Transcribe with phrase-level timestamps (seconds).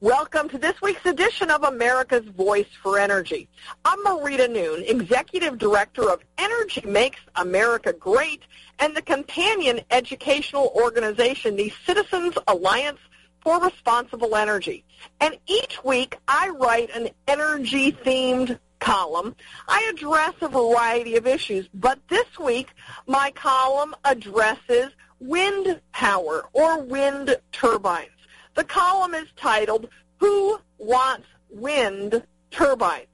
[0.00, 3.48] Welcome to this week's edition of America's Voice for Energy.
[3.84, 8.44] I'm Marita Noon, Executive Director of Energy Makes America Great
[8.78, 13.00] and the companion educational organization, the Citizens Alliance
[13.42, 14.84] for Responsible Energy.
[15.20, 19.34] And each week I write an energy-themed column.
[19.66, 22.68] I address a variety of issues, but this week
[23.08, 28.10] my column addresses wind power or wind turbines.
[28.58, 29.88] The column is titled,
[30.18, 33.06] Who Wants Wind Turbines?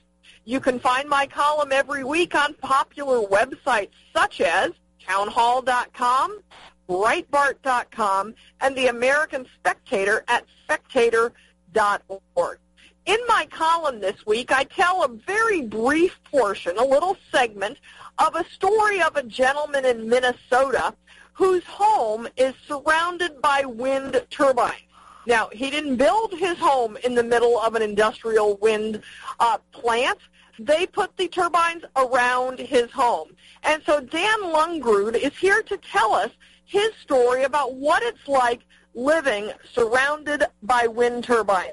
[0.46, 4.70] You can find my column every week on popular websites such as
[5.06, 6.41] townhall.com,
[6.88, 12.59] Breitbart.com, and the American Spectator at spectator.org.
[13.04, 17.76] In my column this week, I tell a very brief portion, a little segment,
[18.16, 20.95] of a story of a gentleman in Minnesota
[21.34, 24.80] whose home is surrounded by wind turbines.
[25.27, 29.02] Now, he didn't build his home in the middle of an industrial wind
[29.41, 30.19] uh, plant.
[30.59, 33.35] They put the turbines around his home.
[33.63, 36.30] And so Dan Lungrud is here to tell us
[36.65, 38.60] his story about what it's like
[38.95, 41.73] living surrounded by wind turbines.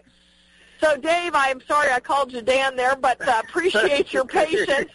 [0.80, 4.90] So, Dave, I'm sorry I called you Dan there, but uh, appreciate your patience.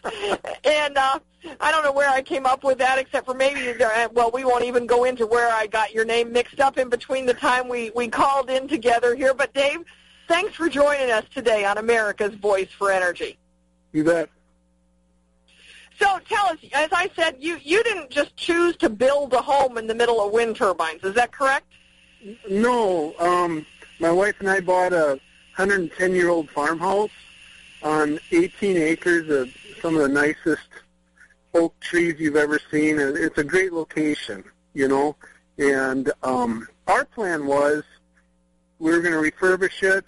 [0.65, 1.21] And uh,
[1.61, 4.45] I don't know where I came up with that, except for maybe, uh, well, we
[4.45, 7.69] won't even go into where I got your name mixed up in between the time
[7.69, 9.35] we, we called in together here.
[9.35, 9.81] But, Dave,
[10.29, 13.39] thanks for joining us today on America's Voice for Energy.
[13.93, 14.29] You bet.
[15.99, 19.79] So tell us, as I said, you, you didn't just choose to build a home
[19.79, 21.03] in the middle of wind turbines.
[21.05, 21.67] Is that correct?
[22.51, 23.15] No.
[23.19, 23.65] Um,
[23.99, 25.19] my wife and I bought a
[25.57, 27.11] 110-year-old farmhouse
[27.83, 30.69] on 18 acres of some of the nicest
[31.57, 32.99] oak trees you've ever seen.
[32.99, 35.17] And it's a great location, you know.
[35.59, 37.83] And um, our plan was
[38.79, 40.05] we were going to refurbish it,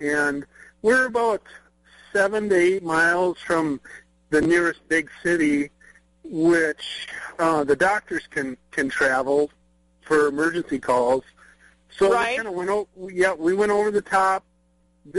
[0.00, 0.46] and
[0.82, 1.42] we're about
[2.12, 3.80] seven to eight miles from
[4.30, 5.70] the nearest big city,
[6.24, 9.50] which uh, the doctors can can travel
[10.00, 11.24] for emergency calls.
[11.90, 12.30] So right.
[12.30, 12.88] we kind of went over.
[13.12, 14.44] Yeah, we went over the top,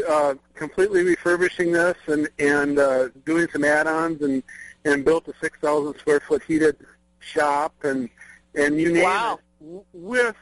[0.08, 4.42] uh, completely refurbishing this and and uh, doing some add-ons and
[4.86, 6.78] and built a 6,000 square foot heated
[7.20, 8.10] shop and
[8.56, 9.40] and you name wow.
[9.62, 9.86] it.
[9.94, 10.36] With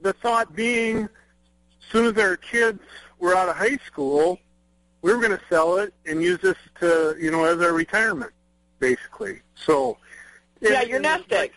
[0.00, 1.08] the thought being, as
[1.90, 2.80] soon as our kids
[3.18, 4.38] were out of high school,
[5.02, 8.32] we were going to sell it and use this to you know as our retirement,
[8.78, 9.40] basically.
[9.54, 9.98] So
[10.60, 11.38] yeah, and, you're and nesting.
[11.38, 11.52] Like,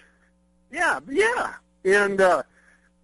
[0.72, 1.54] yeah, yeah,
[1.86, 2.44] and uh,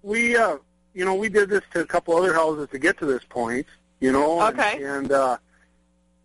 [0.04, 0.58] we uh,
[0.94, 3.66] you know we did this to a couple other houses to get to this point
[4.02, 4.46] you know.
[4.50, 4.84] Okay.
[4.84, 5.38] And and, uh,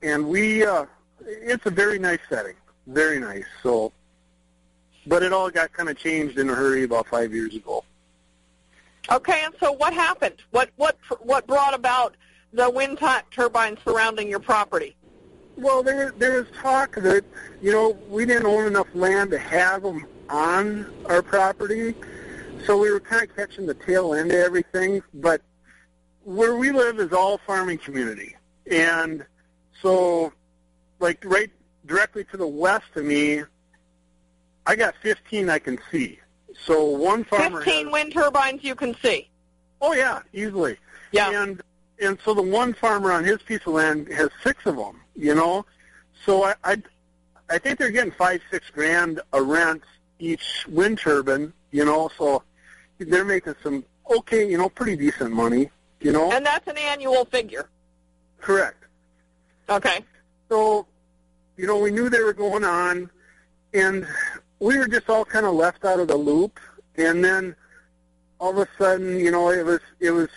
[0.03, 0.87] and we, uh,
[1.27, 2.55] it's a very nice setting,
[2.87, 3.45] very nice.
[3.63, 3.93] So,
[5.07, 7.85] but it all got kind of changed in a hurry about five years ago.
[9.11, 10.37] Okay, and so what happened?
[10.51, 12.17] What what what brought about
[12.53, 14.97] the wind t- turbines surrounding your property?
[15.57, 17.25] Well, there there was talk that
[17.63, 21.95] you know we didn't own enough land to have them on our property,
[22.65, 25.03] so we were kind of catching the tail end of everything.
[25.15, 25.41] But
[26.25, 28.35] where we live is all farming community,
[28.69, 29.25] and
[29.83, 30.33] so
[30.99, 31.51] like right
[31.87, 33.43] directly to the west of me,
[34.67, 36.19] I got 15 I can see.
[36.65, 39.29] So one farmer 15 has, wind turbines you can see.
[39.81, 40.77] Oh yeah, easily.
[41.13, 41.43] Yeah.
[41.43, 41.63] And
[42.01, 45.01] and so the one farmer on his piece of land has six of them.
[45.15, 45.65] You know,
[46.25, 46.83] so I I,
[47.51, 49.83] I think they're getting five six grand a rent
[50.19, 51.53] each wind turbine.
[51.71, 52.43] You know, so
[52.99, 55.71] they're making some okay, you know, pretty decent money.
[56.01, 57.69] You know, And that's an annual figure.
[58.41, 58.85] correct.
[59.69, 60.05] Okay.
[60.49, 60.87] So,
[61.57, 63.11] you know, we knew they were going on,
[63.75, 64.07] and
[64.61, 66.59] we were just all kind of left out of the loop.
[66.97, 67.55] And then
[68.39, 70.29] all of a sudden, you know, it was it was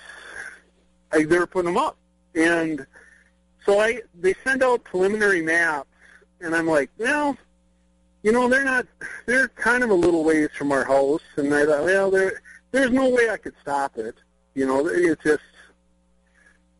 [1.12, 1.97] I, they were putting them up,
[2.36, 2.86] and
[3.66, 5.90] so I they send out preliminary maps,
[6.41, 7.38] and I'm like, well,
[8.24, 8.86] you know, they're not
[9.26, 12.41] they're kind of a little ways from our house, and I thought, well, there
[12.72, 14.16] there's no way I could stop it.
[14.53, 15.44] You know, it's just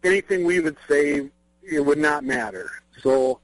[0.03, 1.29] anything we would say
[1.64, 2.70] it would not matter.
[3.01, 3.40] So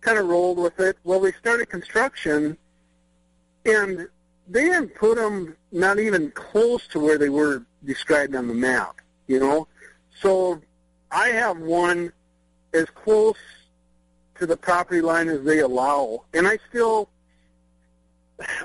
[0.00, 0.96] kind of rolled with it.
[1.04, 2.56] Well, we started construction,
[3.64, 4.08] and
[4.48, 9.00] they didn't put them not even close to where they were described on the map,
[9.26, 9.68] you know.
[10.20, 10.60] So
[11.10, 12.12] I have one
[12.72, 13.36] as close
[14.36, 17.08] to the property line as they allow, and I still,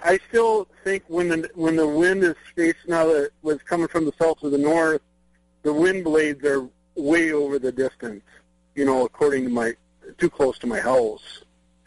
[0.03, 4.05] I still think when the when the wind is facing out, it was coming from
[4.05, 5.01] the south or the north,
[5.63, 8.23] the wind blades are way over the distance,
[8.75, 9.75] you know, according to my
[10.17, 11.43] too close to my house.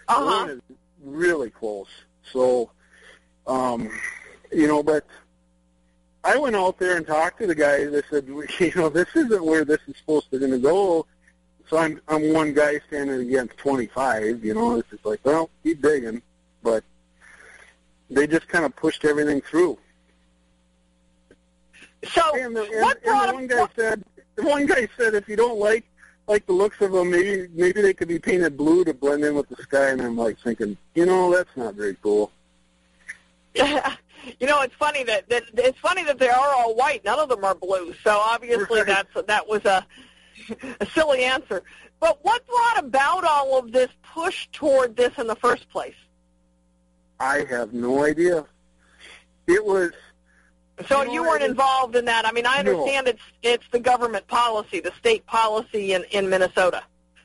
[0.08, 0.24] Uh huh.
[0.24, 0.60] One is
[1.02, 1.88] really close.
[2.32, 2.70] So,
[3.46, 3.90] um,
[4.52, 5.06] you know, but
[6.24, 7.88] I went out there and talked to the guys.
[7.94, 8.26] I said,
[8.58, 11.06] you know, this isn't where this is supposed to going to go.
[11.68, 14.44] So I'm I'm one guy standing against 25.
[14.44, 16.22] You know, it's just like, well, keep digging,
[16.62, 16.84] but
[18.08, 19.78] they just kind of pushed everything through.
[22.04, 24.04] So And the, and, what and the one guy said,
[24.36, 25.84] the one guy said, if you don't like
[26.26, 29.34] like the looks of them, maybe maybe they could be painted blue to blend in
[29.34, 29.90] with the sky.
[29.90, 32.30] And I'm like thinking, you know, that's not very cool.
[33.54, 33.94] Yeah.
[34.40, 37.04] you know, it's funny that, that it's funny that they are all white.
[37.04, 37.94] None of them are blue.
[38.02, 38.86] So obviously Right.
[38.86, 39.86] that's that was a
[40.80, 41.62] a silly answer.
[42.00, 45.94] But what brought about all of this push toward this in the first place?
[47.18, 48.44] I have no idea.
[49.46, 49.92] It was
[50.88, 52.26] So You you weren't involved in that.
[52.26, 52.72] I mean, I No.
[52.72, 56.82] understand it's it's the government policy, the state policy in in Minnesota.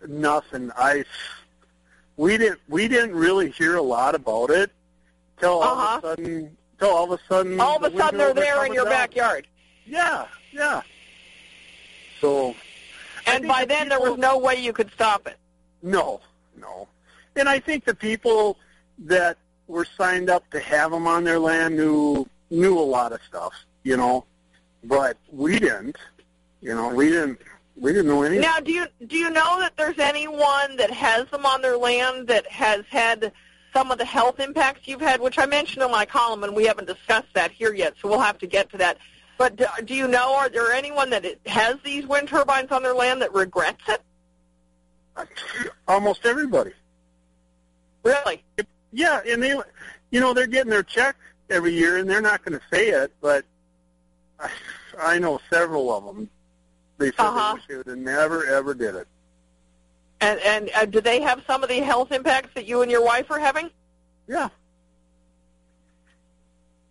[0.07, 0.71] nothing.
[0.77, 1.03] I
[2.18, 4.71] we didn't we didn't really hear a lot about it
[5.39, 5.98] till all Uh-huh.
[5.98, 8.65] of a sudden till all of a sudden All of the a sudden, they're there
[8.65, 8.94] in your down.
[8.94, 9.48] backyard,
[9.86, 10.81] Yeah, yeah.
[12.19, 12.56] So
[13.27, 15.38] and by the then there was no way you could stop it.
[15.83, 16.21] no,
[16.57, 16.88] no.
[17.36, 18.57] And I think the people
[19.00, 19.38] that
[19.68, 23.53] were signed up to have them on their land knew knew a lot of stuff,
[23.83, 24.25] you know,
[24.83, 25.98] but we didn't.
[26.62, 27.39] You know, we didn't
[27.75, 28.42] we didn't know anything.
[28.42, 32.27] Now, do you do you know that there's anyone that has them on their land
[32.27, 33.31] that has had
[33.74, 36.65] some of the health impacts you've had, which I mentioned in my column, and we
[36.65, 38.98] haven't discussed that here yet, so we'll have to get to that.
[39.38, 42.94] But do, do you know, are there anyone that has these wind turbines on their
[42.94, 44.01] land that regrets it?
[45.88, 46.74] Almost everybody.
[48.03, 48.44] Really?
[48.92, 49.59] Yeah, and they,
[50.12, 51.15] you know, they're getting their check
[51.51, 53.45] every year, and they're not going to say it, but
[54.39, 54.50] I,
[55.00, 56.30] I know several of them.
[56.98, 57.50] They said Uh-huh.
[57.50, 59.07] they wish they would have never ever did it.
[60.21, 63.03] And and uh, do they have some of the health impacts that you and your
[63.03, 63.69] wife are having?
[64.27, 64.50] Yeah,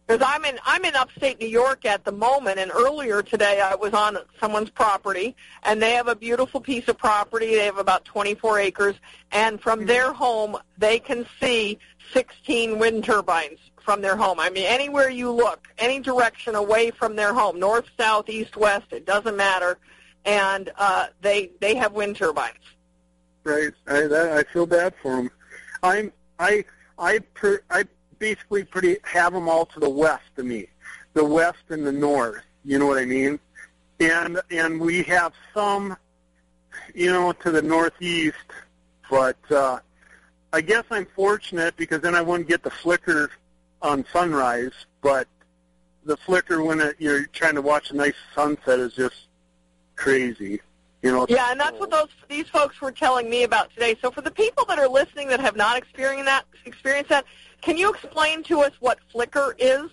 [0.06, 3.76] Because I'm in I'm in upstate New York at the moment, and earlier today I
[3.76, 7.54] was on someone's property, and they have a beautiful piece of property.
[7.54, 8.96] They have about 24 acres,
[9.30, 11.78] and from their home they can see
[12.12, 14.40] 16 wind turbines from their home.
[14.40, 18.86] I mean, anywhere you look, any direction away from their home, north, south, east, west,
[18.92, 19.78] it doesn't matter,
[20.24, 22.58] and uh, they they have wind turbines.
[23.44, 23.72] right.
[23.86, 25.30] I that, I feel bad for them.
[25.82, 26.64] I'm I
[26.98, 27.84] I per, I
[28.18, 30.66] basically pretty have them all to the west of me,
[31.14, 32.42] the west and the north.
[32.64, 33.40] You know what I mean?
[33.98, 35.96] And and we have some,
[36.94, 38.36] you know, to the northeast,
[39.10, 39.80] but uh,
[40.52, 43.30] I guess I'm fortunate because then I wouldn't get the flicker
[43.82, 44.72] on sunrise,
[45.02, 45.26] but
[46.04, 49.26] the flicker when it, you're trying to watch a nice sunset is just
[49.96, 50.60] crazy.
[51.02, 51.26] You know.
[51.28, 53.96] Yeah, and that's what those these folks were telling me about today.
[54.02, 57.24] So for the people that are listening that have not experienced that, experienced that,
[57.62, 59.90] can you explain to us what flicker is?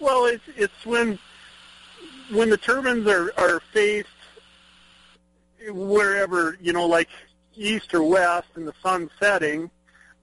[0.00, 1.18] Well, it's it's when
[2.32, 4.08] when the turbines are are faced
[5.70, 7.08] wherever you know, like
[7.54, 9.70] east or west, and the sun's setting.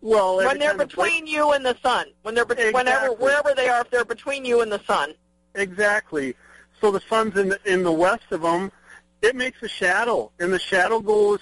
[0.01, 2.07] Well, When they're the between you and the sun.
[2.23, 5.13] When they're be- whenever wherever they are, if they're between you and the sun.
[5.55, 6.35] Exactly.
[6.79, 8.71] So the sun's in the, in the west of them.
[9.21, 11.39] It makes a shadow, and the shadow goes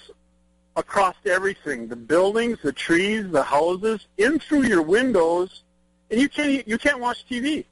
[0.76, 5.62] across everything: the buildings, the trees, the houses, in through your windows,
[6.10, 7.64] and you can't you can't watch TV.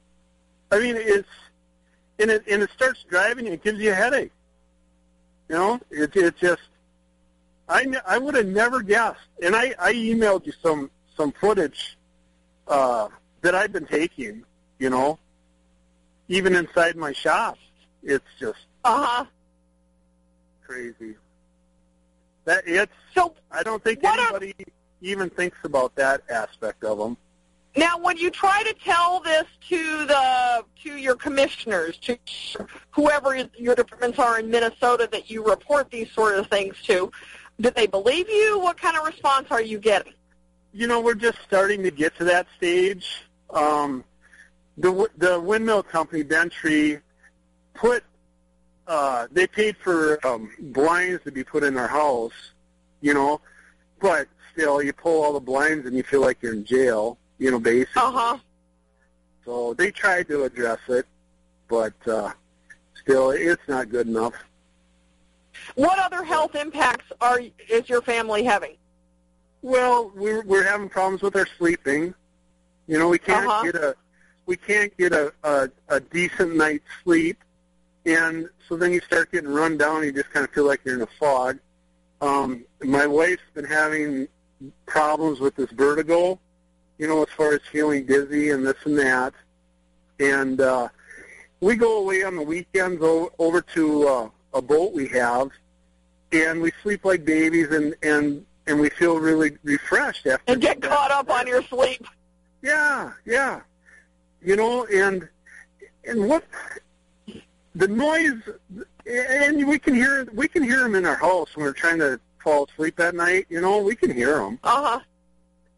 [0.71, 1.29] I mean, it's
[2.17, 3.53] and it and it starts driving you.
[3.53, 4.31] It gives you a headache.
[5.49, 6.61] You know, it it just.
[7.69, 11.97] I, ne- I would have never guessed, and I, I emailed you some some footage
[12.67, 13.09] uh,
[13.41, 14.43] that I've been taking.
[14.79, 15.19] You know,
[16.29, 17.57] even inside my shop,
[18.03, 19.25] it's just Uh huh.
[20.65, 21.15] crazy.
[22.45, 22.91] That it's.
[23.13, 24.55] So I don't think anybody
[25.01, 27.17] even thinks about that aspect of them.
[27.75, 32.17] now, when you try to tell this to the to your commissioners, to
[32.91, 37.11] whoever your departments are in Minnesota that you report these sort of things to,
[37.59, 38.59] do they believe you?
[38.59, 40.13] What kind of response are you getting?
[40.73, 43.23] You know, we're just starting to get to that stage.
[43.49, 44.03] Um,
[44.77, 47.01] the w- the windmill company Bentry
[47.73, 48.03] put
[48.87, 52.51] uh, they paid for um, blinds to be put in our house.
[53.01, 53.41] You know,
[53.99, 57.17] but still, you pull all the blinds and you feel like you're in jail.
[57.39, 58.01] You know, basically.
[58.01, 58.37] Uh huh.
[59.45, 61.07] So they tried to address it,
[61.67, 62.31] but uh,
[63.01, 64.33] still, it's not good enough.
[65.75, 68.75] What other health impacts are is your family having?
[69.61, 72.13] Well, we're we're having problems with our sleeping.
[72.87, 73.63] You know, we can't Uh-huh.
[73.63, 73.95] get a
[74.45, 77.37] we can't get a, a a decent night's sleep,
[78.05, 79.97] and so then you start getting run down.
[79.97, 81.59] And You just kind of feel like you're in a fog.
[82.21, 84.27] Um, my wife's been having
[84.85, 86.39] problems with this vertigo.
[86.97, 89.33] You know, as far as feeling dizzy and this and that,
[90.19, 90.89] and uh,
[91.61, 95.49] we go away on the weekends o- over to uh, a boat we have,
[96.31, 100.53] and we sleep like babies, and and and we feel really refreshed after.
[100.53, 102.05] And get caught up on your sleep.
[102.61, 103.61] Yeah, yeah.
[104.41, 105.27] You know, and
[106.05, 106.43] and what
[107.75, 108.41] the noise,
[109.05, 112.19] and we can hear we can hear them in our house when we're trying to
[112.43, 113.45] fall asleep at night.
[113.49, 114.99] You know, we can hear them, Uh huh.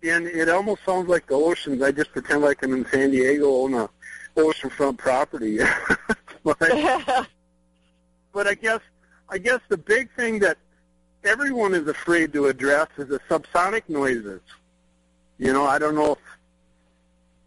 [0.04, 1.82] and it almost sounds like the oceans.
[1.82, 3.90] I just pretend like I'm in San Diego on a
[4.38, 5.60] oceanfront property.
[6.44, 6.58] but,
[8.34, 8.80] but I guess
[9.30, 10.58] I guess the big thing that
[11.24, 14.42] everyone is afraid to address is the subsonic noises.
[15.38, 16.18] You know, I don't know if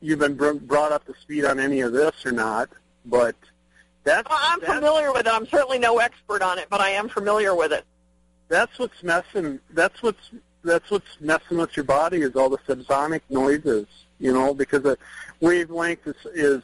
[0.00, 2.69] you've been br- brought up to speed on any of this or not,
[3.07, 3.37] but
[4.05, 5.33] that's Well, I'm that's, familiar with it.
[5.33, 7.85] I'm certainly no expert on it, but I am familiar with it.
[8.49, 9.61] that's what's messing.
[9.71, 10.31] That's what's
[10.62, 13.87] that's what's messing with your body is all the subsonic noises.
[14.19, 14.97] You know, because the
[15.41, 16.62] wavelength is is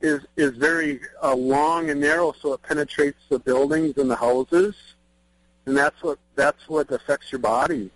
[0.00, 4.74] is, is very uh, long and narrow, so it penetrates the buildings and the houses,
[5.66, 7.90] and that's what that's what affects your body,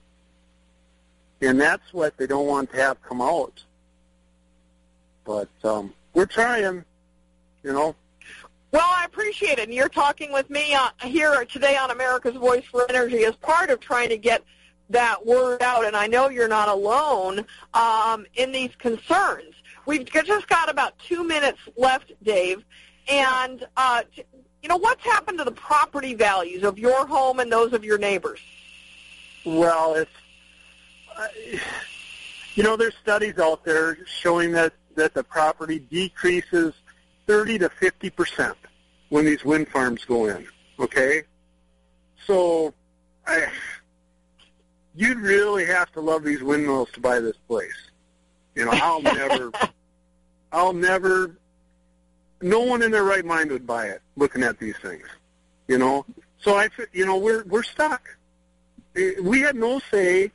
[1.40, 3.62] and that's what they don't want to have come out.
[5.24, 6.84] But um, we're trying,
[7.62, 7.94] you know.
[8.72, 9.64] Well, I appreciate it.
[9.68, 13.70] And you're talking with me uh, here today on America's Voice for Energy as part
[13.70, 14.42] of trying to get
[14.90, 15.84] that word out.
[15.84, 17.44] And I know you're not alone
[17.74, 19.54] um, in these concerns.
[19.86, 22.64] We've just got about two minutes left, Dave.
[23.08, 24.02] And, uh,
[24.62, 27.98] you know, what's happened to the property values of your home and those of your
[27.98, 28.40] neighbors?
[29.44, 30.10] Well, it's
[31.18, 31.26] uh,
[32.54, 36.74] you know there's studies out there showing that that the property decreases
[37.26, 38.56] 30 to 50 percent
[39.08, 40.46] when these wind farms go in.
[40.78, 41.24] Okay,
[42.26, 42.72] so
[43.26, 43.48] I,
[44.94, 47.90] you'd really have to love these windmills to buy this place.
[48.54, 49.52] You know, I'll never,
[50.52, 51.36] I'll never.
[52.40, 54.02] No one in their right mind would buy it.
[54.16, 55.06] Looking at these things,
[55.68, 56.04] you know.
[56.40, 58.08] So I, you know, we're we're stuck
[58.94, 60.30] we had no say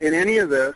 [0.00, 0.74] in any of this,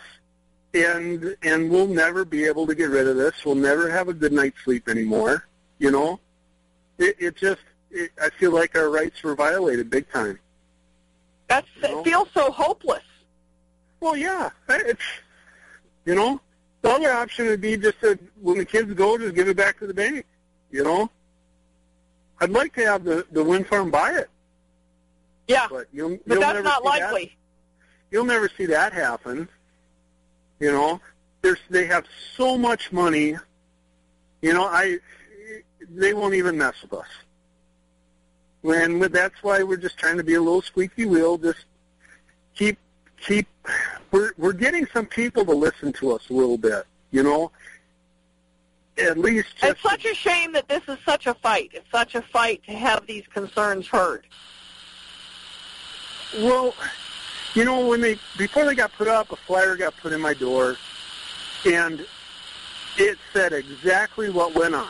[0.75, 3.45] and and we'll never be able to get rid of this.
[3.45, 5.47] We'll never have a good night's sleep anymore.
[5.79, 6.21] You know,
[6.99, 10.39] it, it just it, I feel like our rights were violated big time.
[11.49, 12.01] That's, No.
[12.01, 13.03] It feels so hopeless.
[14.01, 15.03] Well, yeah, it's
[16.05, 16.41] you know
[16.83, 19.79] the other option would be just to when the kids go, just give it back
[19.79, 20.27] to the bank.
[20.71, 21.11] You know,
[22.41, 24.31] I'd like to have the the wind farm buy it,
[25.49, 27.13] Yeah, but you'll but you'll that's not see that.
[27.13, 27.37] likely.
[28.11, 29.49] you'll never see that happen.
[30.61, 31.01] You know,
[31.43, 33.37] there's they have so much money.
[34.41, 34.99] You know, I
[35.91, 37.07] they won't even mess with us.
[38.65, 41.37] And that's why we're just trying to be a little squeaky wheel.
[41.37, 41.65] Just
[42.55, 42.79] keep
[43.23, 43.49] keep.
[44.11, 46.85] We're we're getting some people to listen to us a little bit.
[47.11, 47.51] You know,
[48.99, 51.71] at least It's such a shame that this is such a fight.
[51.73, 54.27] It's such a fight to have these concerns heard.
[56.39, 56.75] Well,
[57.55, 60.35] you know, when they before they got put up, a flyer got put in my
[60.35, 60.77] door,
[61.67, 62.05] and
[62.97, 64.89] it said exactly what went on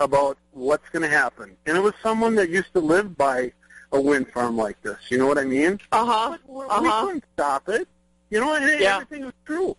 [0.00, 3.52] about what's going to happen, and it was someone that used to live by
[3.92, 4.96] a wind farm like this.
[5.10, 5.78] You know what I mean?
[5.92, 6.36] Uh-huh.
[6.46, 7.06] We Uh-huh.
[7.06, 7.86] couldn't stop it.
[8.30, 8.62] You know, what?
[8.80, 8.96] Yeah.
[8.96, 9.76] everything was true.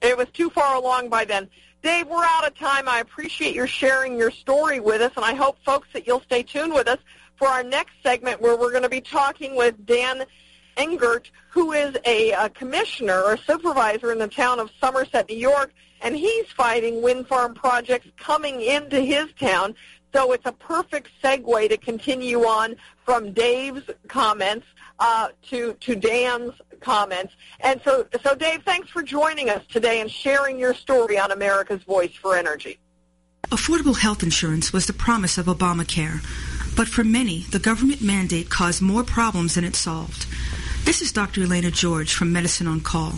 [0.00, 1.48] It was too far along by then.
[1.82, 2.88] Dave, we're out of time.
[2.88, 6.42] I appreciate your sharing your story with us, and I hope, folks, that you'll stay
[6.42, 6.98] tuned with us
[7.36, 10.24] for our next segment where we're going to be talking with Dan
[10.76, 15.72] Engert, who is a, uh commissioner or supervisor in the town of Somerset, New York,
[16.02, 19.74] and he's fighting wind farm projects coming into his town.
[20.14, 22.76] So it's a perfect segue to continue on
[23.10, 24.64] from Dave's comments
[25.00, 27.34] uh, to to Dan's comments.
[27.58, 31.82] And so, so Dave, thanks for joining us today and sharing your story on America's
[31.82, 32.78] Voice for Energy.
[33.48, 36.22] Affordable health insurance was the promise of Obamacare,
[36.76, 40.26] but for many, the government mandate caused more problems than it solved.
[40.84, 41.42] This is Dr.
[41.42, 43.14] Elena George from Medicine on Call,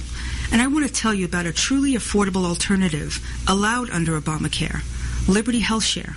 [0.51, 4.81] and I want to tell you about a truly affordable alternative allowed under Obamacare,
[5.29, 6.17] Liberty Health Share.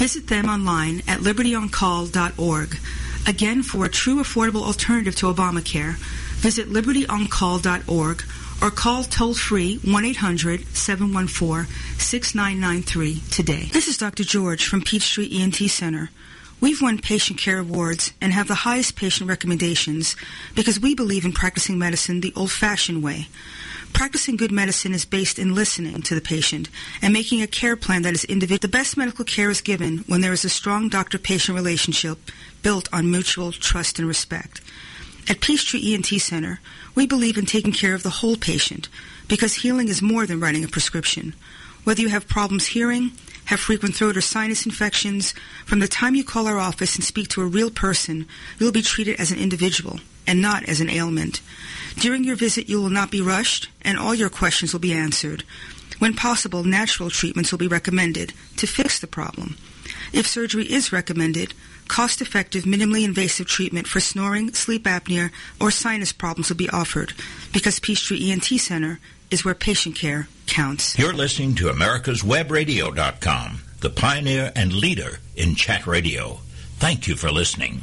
[0.00, 2.78] Visit them online at libertyoncall.org.
[3.28, 5.96] Again, for a true affordable alternative to Obamacare,
[6.38, 8.24] visit libertyoncall.org
[8.62, 13.68] or call toll free 1 800 714 6993 today.
[13.74, 14.24] This is Dr.
[14.24, 16.08] George from Peachtree ENT Center.
[16.62, 20.16] We've won patient care awards and have the highest patient recommendations
[20.54, 23.28] because we believe in practicing medicine the old-fashioned way.
[23.92, 26.70] Practicing good medicine is based in listening to the patient
[27.02, 28.60] and making a care plan that is individual.
[28.60, 32.18] The best medical care is given when there is a strong doctor-patient relationship
[32.62, 34.60] built on mutual trust and respect.
[35.28, 36.60] At Peachtree ENT Center,
[36.94, 38.88] we believe in taking care of the whole patient
[39.28, 41.34] because healing is more than writing a prescription.
[41.84, 43.12] Whether you have problems hearing,
[43.46, 47.28] have frequent throat or sinus infections, from the time you call our office and speak
[47.28, 48.26] to a real person,
[48.58, 51.40] you'll be treated as an individual and not as an ailment.
[51.96, 55.42] During your visit, you will not be rushed, and all your questions will be answered.
[55.98, 59.56] When possible, natural treatments will be recommended to fix the problem.
[60.12, 61.52] If surgery is recommended,
[61.88, 65.30] cost-effective, minimally invasive treatment for snoring, sleep apnea,
[65.60, 67.12] or sinus problems will be offered
[67.52, 70.98] because Peachtree ENT Center is where patient care counts.
[70.98, 76.38] You're listening to America'sWebRadio.com, the pioneer and leader in chat radio.
[76.78, 77.82] Thank you for listening.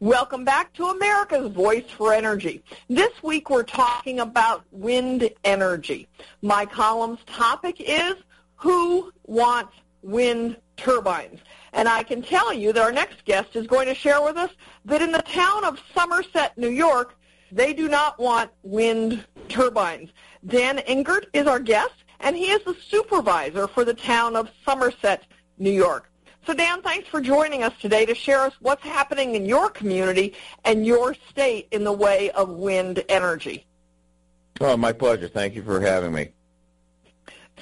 [0.00, 2.62] Welcome back to America's Voice for Energy.
[2.88, 6.08] This week we're talking about wind energy.
[6.42, 8.14] My column's topic is
[8.56, 11.40] Who Wants Wind Turbines?
[11.72, 14.50] And I can tell you that our next guest is going to share with us
[14.84, 17.16] that in the town of Somerset, New York,
[17.50, 20.10] they do not want wind turbines.
[20.46, 25.24] Dan Engert is our guest, and he is the supervisor for the town of Somerset,
[25.58, 26.10] New York.
[26.46, 30.34] So Dan, thanks for joining us today to share us what's happening in your community
[30.64, 33.64] and your state in the way of wind energy.
[34.60, 35.28] Oh, my pleasure.
[35.28, 36.28] Thank you for having me.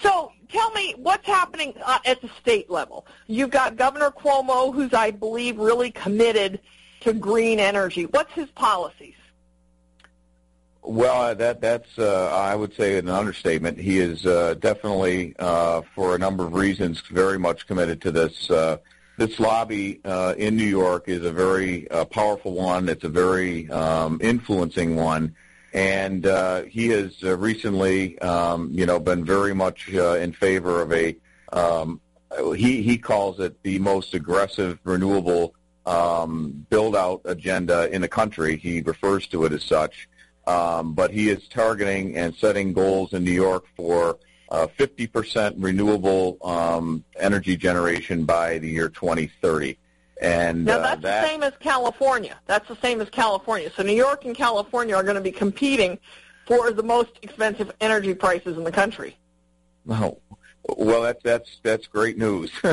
[0.02, 3.06] So tell me what's happening uh, at the state level.
[3.28, 6.60] You've got Governor Cuomo, who's, I believe, really committed
[7.00, 8.06] to green energy.
[8.06, 9.11] What's his policies?
[10.82, 13.78] Well, that that's uh, I would say an understatement.
[13.78, 18.50] He is uh, definitely, uh, for a number of reasons, very much committed to this.
[18.50, 18.78] Uh,
[19.16, 22.88] this lobby uh, in New York is a very uh, powerful one.
[22.88, 25.36] It's a very um, influencing one,
[25.72, 26.24] and
[26.68, 31.16] he has recently, um, you know, been very much in favor of a.
[31.52, 32.00] Um,
[32.56, 35.54] he he calls it the most aggressive renewable
[35.86, 38.56] um, build out agenda in the country.
[38.56, 40.08] He refers to it as such.
[40.46, 44.18] Um, but he is targeting and setting goals in New York for
[44.50, 49.78] uh, 50% renewable um, energy generation by the year 2030.
[50.20, 52.38] And now uh, that's that, the same as California.
[52.46, 53.70] That's the same as California.
[53.74, 55.98] So New York and California are going to be competing
[56.46, 59.16] for the most expensive energy prices in the country.
[59.88, 60.18] Oh,
[60.68, 62.52] well, that's that's that's great news.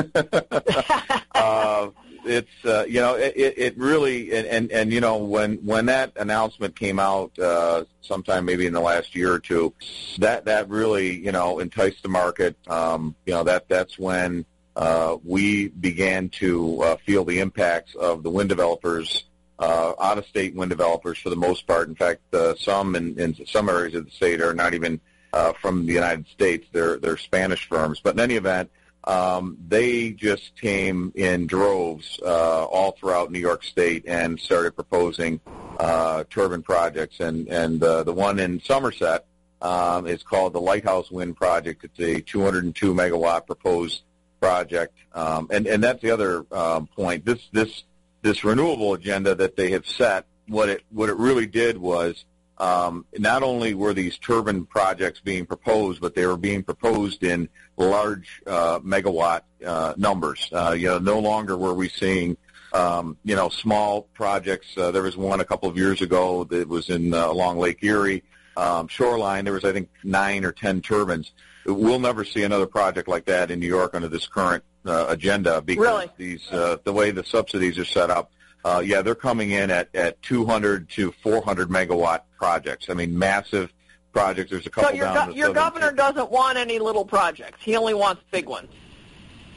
[1.34, 1.88] uh,
[2.24, 6.12] it's uh, you know it, it really and, and and you know when when that
[6.16, 9.72] announcement came out uh, sometime maybe in the last year or two,
[10.18, 12.56] that that really you know enticed the market.
[12.68, 14.44] Um, you know that that's when
[14.76, 19.24] uh, we began to uh, feel the impacts of the wind developers.
[19.58, 21.86] Uh, out-of-state wind developers, for the most part.
[21.86, 24.98] In fact, uh, some in, in some areas of the state are not even
[25.34, 26.66] uh, from the United States.
[26.72, 28.00] They're they're Spanish firms.
[28.00, 28.70] But in any event,
[29.04, 35.40] um, they just came in droves uh, all throughout New York State and started proposing
[35.78, 37.20] uh, turbine projects.
[37.20, 39.24] And and uh, the one in Somerset
[39.62, 41.84] um, is called the Lighthouse Wind Project.
[41.84, 44.02] It's a 202 megawatt proposed
[44.40, 44.94] project.
[45.14, 47.24] Um, and and that's the other um, point.
[47.24, 47.84] This this
[48.22, 50.26] this renewable agenda that they have set.
[50.46, 52.24] What it what it really did was
[52.60, 57.48] um, not only were these turbine projects being proposed, but they were being proposed in
[57.78, 60.48] large uh, megawatt uh, numbers.
[60.52, 62.36] Uh, you know, no longer were we seeing
[62.74, 64.76] um, you know small projects.
[64.76, 67.82] Uh, there was one a couple of years ago that was in uh, along Lake
[67.82, 68.22] Erie
[68.58, 69.44] um, shoreline.
[69.44, 71.32] There was I think nine or ten turbines.
[71.64, 75.62] We'll never see another project like that in New York under this current uh, agenda
[75.62, 76.10] because really?
[76.18, 78.32] these uh, the way the subsidies are set up
[78.64, 82.86] uh, yeah, they're coming in at, at 200 to 400 megawatt projects.
[82.90, 83.72] I mean, massive
[84.12, 84.50] projects.
[84.50, 87.58] There's a couple so your, down go- your governor doesn't want any little projects.
[87.62, 88.68] He only wants big ones.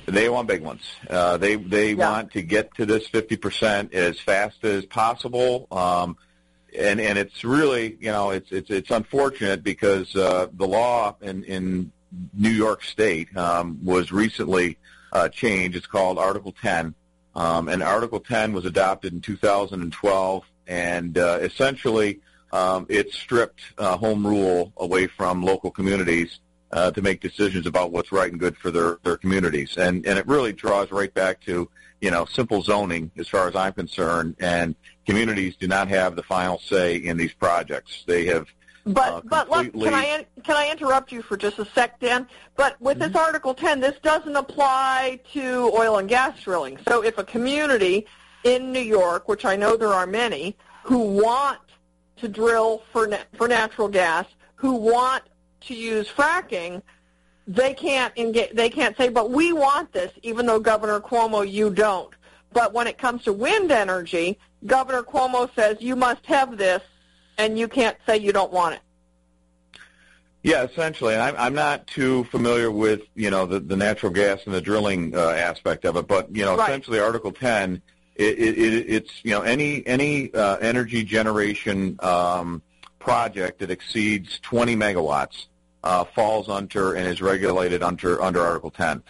[0.05, 0.81] They want big ones.
[1.09, 2.09] Uh, they they Yeah.
[2.11, 5.67] want to get to this 50% as fast as possible.
[5.71, 6.17] Um,
[6.77, 11.43] and and it's really you know it's it's it's unfortunate because uh, the law in
[11.45, 11.91] in
[12.33, 14.77] New York State um, was recently
[15.13, 15.77] uh, changed.
[15.77, 16.93] It's called Article 10,
[17.35, 22.19] um, and Article 10 was adopted in 2012, and uh, essentially
[22.51, 26.39] um, it stripped uh, home rule away from local communities
[26.71, 29.77] uh, to make decisions about what's right and good for their, their communities.
[29.77, 31.69] And, and it really draws right back to,
[32.01, 34.35] you know, simple zoning as far as I'm concerned.
[34.39, 38.03] And communities do not have the final say in these projects.
[38.07, 38.47] They have
[38.85, 42.27] But uh, but look, can I can I interrupt you for just a sec, Dan?
[42.57, 43.13] But with Mm-hmm.
[43.13, 46.77] this Article 10, this doesn't apply to oil and gas drilling.
[46.87, 48.05] So if a community
[48.43, 51.59] in New York, which I know there are many, who want
[52.17, 55.23] to drill for na- for natural gas, who want
[55.61, 56.81] to use fracking,
[57.47, 61.69] they can't engage, they can't say, but we want this, even though Governor Cuomo, you
[61.69, 62.13] don't.
[62.51, 66.81] But when it comes to wind energy, Governor Cuomo says you must have this,
[67.37, 68.81] and you can't say you don't want it.
[70.43, 71.13] Yeah, essentially.
[71.13, 74.61] And I'm, I'm not too familiar with, you know, the, the natural gas and the
[74.61, 76.69] drilling uh, aspect of it, but, you know, Right.
[76.69, 77.81] essentially Article 10,
[78.15, 82.61] it, it, it, it's, you know, any, any uh, energy generation um,
[82.99, 85.45] project that exceeds 20 megawatts
[85.83, 89.01] uh, falls under and is regulated under, under Article 10.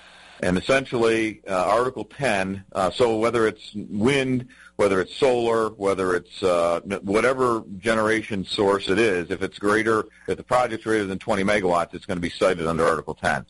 [0.44, 6.44] And essentially, uh, Article 10, uh, so whether it's wind, whether it's solar, whether it's
[6.44, 11.46] uh, whatever generation source it is, if it's greater, if the project's greater than 20
[11.46, 13.46] megawatts, it's going to be sited under Article 10.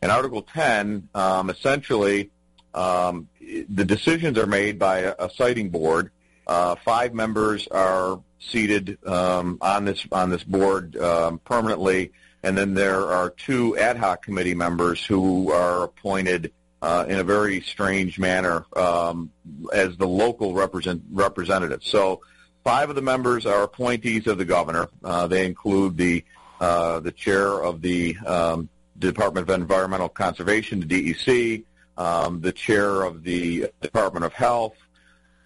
[0.00, 2.30] And Article 10, um, essentially,
[2.72, 6.10] um, the decisions are made by a, a siting board.
[6.46, 12.74] Uh, five members are seated um, on this on this board um, permanently, and then
[12.74, 18.18] there are two ad hoc committee members who are appointed uh, in a very strange
[18.18, 19.30] manner um,
[19.72, 21.88] as the local represent, representatives.
[21.88, 22.20] So
[22.62, 24.88] five of the members are appointees of the governor.
[25.02, 26.24] Uh, they include the
[26.60, 31.62] uh, the chair of the um, Department of Environmental Conservation, the DEC,
[31.96, 34.74] um, the chair of the Department of Health,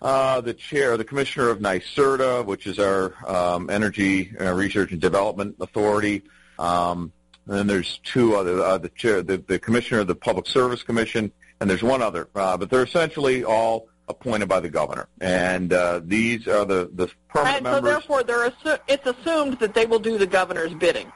[0.00, 5.00] uh, the chair, the commissioner of NYSERDA, which is our um, Energy uh, Research and
[5.00, 6.22] Development Authority.
[6.62, 7.12] Um,
[7.46, 10.82] and then there's two other, uh, the chair, the, the commissioner of the Public Service
[10.82, 12.28] Commission, and there's one other.
[12.34, 15.08] Uh, but they're essentially all appointed by the governor.
[15.20, 17.90] And uh, these are the, the permanent And so members.
[17.90, 21.10] therefore, they're assu- it's assumed that they will do the governor's bidding.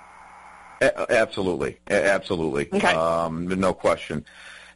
[0.81, 2.69] A- Absolutely, A- absolutely.
[2.73, 2.93] Okay.
[2.93, 4.25] Um, no question.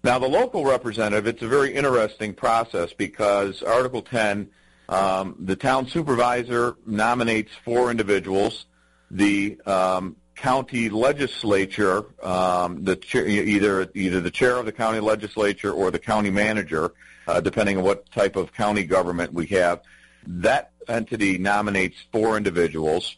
[0.05, 4.49] Now, the local representative, it's a very interesting process because Article 10,
[4.89, 8.67] um, the town supervisor nominates four individuals.
[9.11, 15.71] The um, county legislature, um, the chair, either either the chair of the county legislature
[15.73, 16.93] or the county manager,
[17.27, 19.83] uh, depending on what type of county government we have,
[20.27, 23.17] that entity nominates four individuals,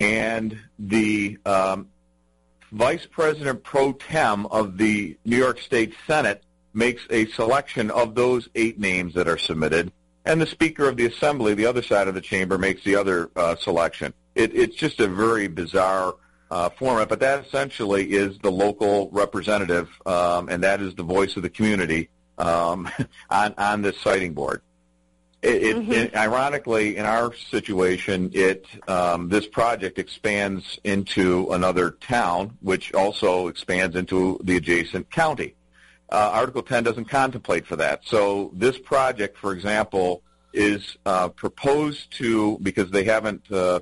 [0.00, 1.88] and the um,
[2.70, 8.48] vice president pro tem of the New York State Senate makes a selection of those
[8.54, 9.90] eight names that are submitted,
[10.24, 13.30] and the Speaker of the Assembly, the other side of the chamber, makes the other
[13.34, 14.14] uh, selection.
[14.36, 16.14] It, it's just a very bizarre
[16.50, 21.36] uh, format, but that essentially is the local representative, um, and that is the voice
[21.36, 22.88] of the community um,
[23.30, 24.62] on on this siting board.
[25.42, 25.92] It, it, Mhm.
[25.92, 33.48] it, ironically, in our situation, it um, this project expands into another town, which also
[33.48, 35.54] expands into the adjacent county.
[36.10, 38.00] Uh, Article 10 doesn't contemplate for that.
[38.04, 43.80] So this project, for example, is uh, proposed to because they haven't uh,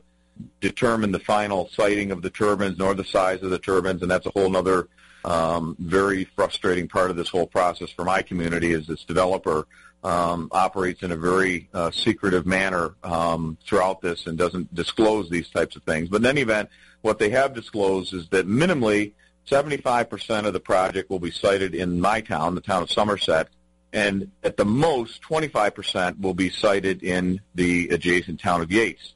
[0.61, 4.27] determined the final siting of the turbines nor the size of the turbines, and that's
[4.27, 4.88] a whole other
[5.25, 8.73] um, very frustrating part of this whole process for my community.
[8.73, 9.66] Is this developer
[10.05, 15.49] um, operates in a very uh, secretive manner um, throughout this and doesn't disclose these
[15.49, 16.11] types of things.
[16.11, 16.68] But in any event,
[17.01, 19.14] what they have disclosed is that minimally
[19.51, 23.49] 75% of the project will be sited in my town, the town of Somerset,
[23.92, 29.13] and at the most 25% will be sited in the adjacent town of Yates.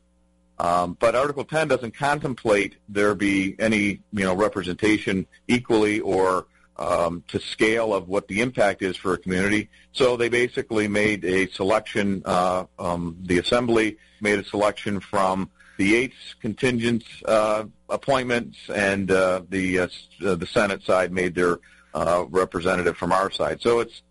[0.61, 6.47] Um, but Article 10 doesn't contemplate there be any, you know, representation equally or
[6.79, 9.69] um, to scale of what the impact is for a community.
[9.93, 12.23] So they basically made a selection.
[12.25, 19.43] Uh, um, the assembly made a selection from the Yates contingent uh, appointments, and uh,
[19.49, 19.89] the uh,
[20.25, 21.59] uh, the Senate side made their
[21.95, 23.61] uh, representative from our side.
[23.63, 24.03] So it's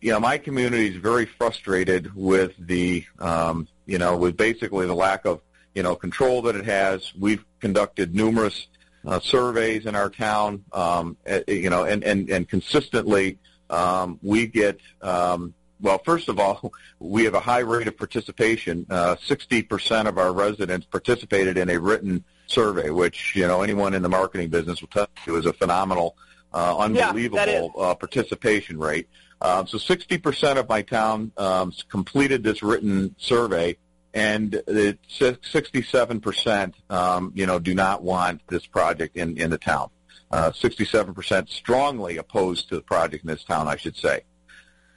[0.00, 4.94] you know my community is very frustrated with the um, you know with basically the
[4.94, 5.40] lack of
[5.76, 7.12] you know control that it has.
[7.16, 8.66] We've conducted numerous
[9.06, 13.38] uh, surveys in our town, um, eh, you know, and and and consistently
[13.70, 14.80] um, we get.
[15.02, 18.86] Um, well, first of all, we have a high rate of participation.
[18.88, 24.00] Uh, 60% of our residents participated in a written survey, which you know anyone in
[24.00, 26.16] the marketing business will tell you is a phenomenal,
[26.54, 29.08] uh, Yeah, unbelievable uh, participation rate.
[29.42, 33.76] Um, so 60% of my town um, completed this written survey,
[34.16, 39.90] and it's 67%, um, you know, do not want this project in, in the town.
[40.30, 44.22] Uh, 67% strongly opposed to the project in this town, I should say.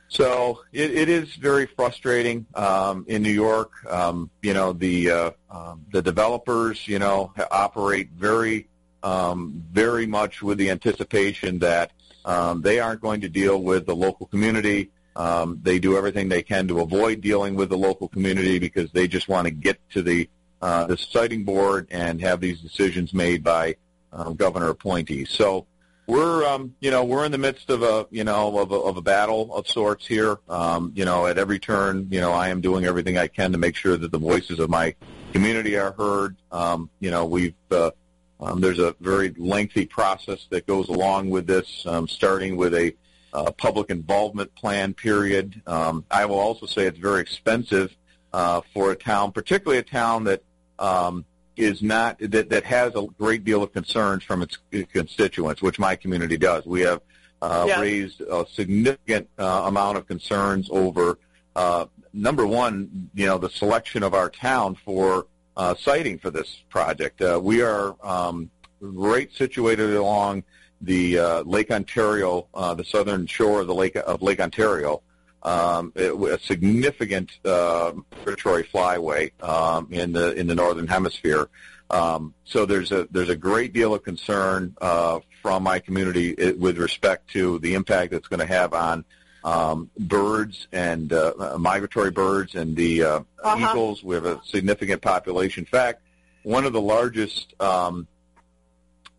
[0.08, 3.71] So it, it is very frustrating um, in New York.
[3.91, 8.69] Um, you know, the uh, um, the developers, you know, operate very
[9.03, 11.91] um, very much with the anticipation that
[12.25, 14.89] um, they aren't going to deal with the local community.
[15.15, 19.08] Um, they do everything they can to avoid dealing with the local community because they
[19.08, 20.30] just want to get to the
[20.62, 23.76] uh, the siting board and have these decisions made by
[24.12, 25.30] um, governor appointees.
[25.30, 25.65] So
[26.10, 28.98] we're um, you know we're in the midst of a you know of a, of
[28.98, 30.39] a battle of sorts here.
[30.50, 33.58] Um, you know, at every turn, you know, I am doing everything I can to
[33.58, 34.95] make sure that the voices of my
[35.34, 36.36] community are heard.
[36.52, 37.91] Um, you know, we've uh,
[38.39, 42.93] um, there's a very lengthy process that goes along with this, um, starting with a
[43.34, 45.62] uh, public involvement plan period.
[45.68, 47.96] Um, I will also say it's very expensive
[48.34, 50.44] uh, for a town, particularly a town that
[50.78, 51.26] um,
[51.58, 54.58] is not that, that has a great deal of concerns from its
[54.94, 56.65] constituents, which my community does.
[56.65, 57.02] We have
[57.42, 57.82] uh, yeah.
[57.82, 61.20] raised a significant uh, amount of concerns over
[61.56, 66.63] uh, number one, you know, the selection of our town for uh, siting for this
[66.70, 67.22] project.
[67.22, 68.50] Uh, we are um,
[68.82, 70.44] right situated along
[70.82, 75.02] the uh, Lake Ontario, uh, the southern shore of the lake of Lake Ontario,
[75.44, 81.50] um, it, a significant uh, migratory flyway um, in the in the northern hemisphere.
[81.89, 86.54] Um, so there's a there's a great deal of concern uh, from my community uh,
[86.56, 89.06] with respect to the impact it's going to have on
[89.44, 93.70] um, birds and uh, migratory birds and the uh, uh-huh.
[93.72, 94.04] eagles.
[94.04, 95.62] We have a significant population.
[95.62, 96.02] In fact,
[96.44, 98.08] one of the largest um,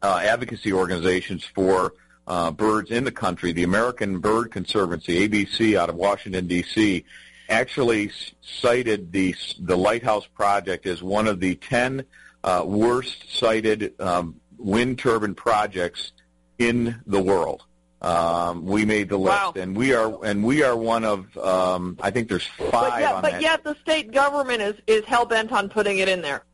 [0.03, 1.95] uh, advocacy organizations for
[2.27, 7.05] uh, birds in the country, the American Bird Conservancy, ABC, out of Washington D.C.,
[7.49, 12.05] actually cited the the Lighthouse Project as one of the ten
[12.45, 16.13] uh, worst sited um, wind turbine projects
[16.59, 17.65] in the world.
[18.03, 19.53] Um, we made the list, wow.
[19.57, 22.71] and we are and we are one of um, I think there's five.
[22.71, 26.23] But yet, but yet the state government is is hell bent on putting it in
[26.23, 26.45] there.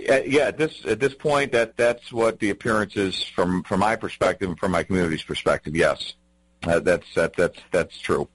[0.00, 0.42] Yeah, yeah.
[0.48, 4.48] At this at this point, that that's what the appearance is from from my perspective
[4.48, 5.76] and from my community's perspective.
[5.76, 6.14] Yes,
[6.64, 8.28] uh, that's that that's that's true.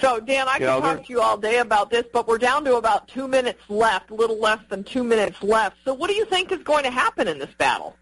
[0.00, 2.38] So, Dan, I you could know, talk to you all day about this, but we're
[2.38, 5.76] down to about two minutes left, a little less than two minutes left.
[5.84, 7.96] So, what do you think is going to happen in this battle?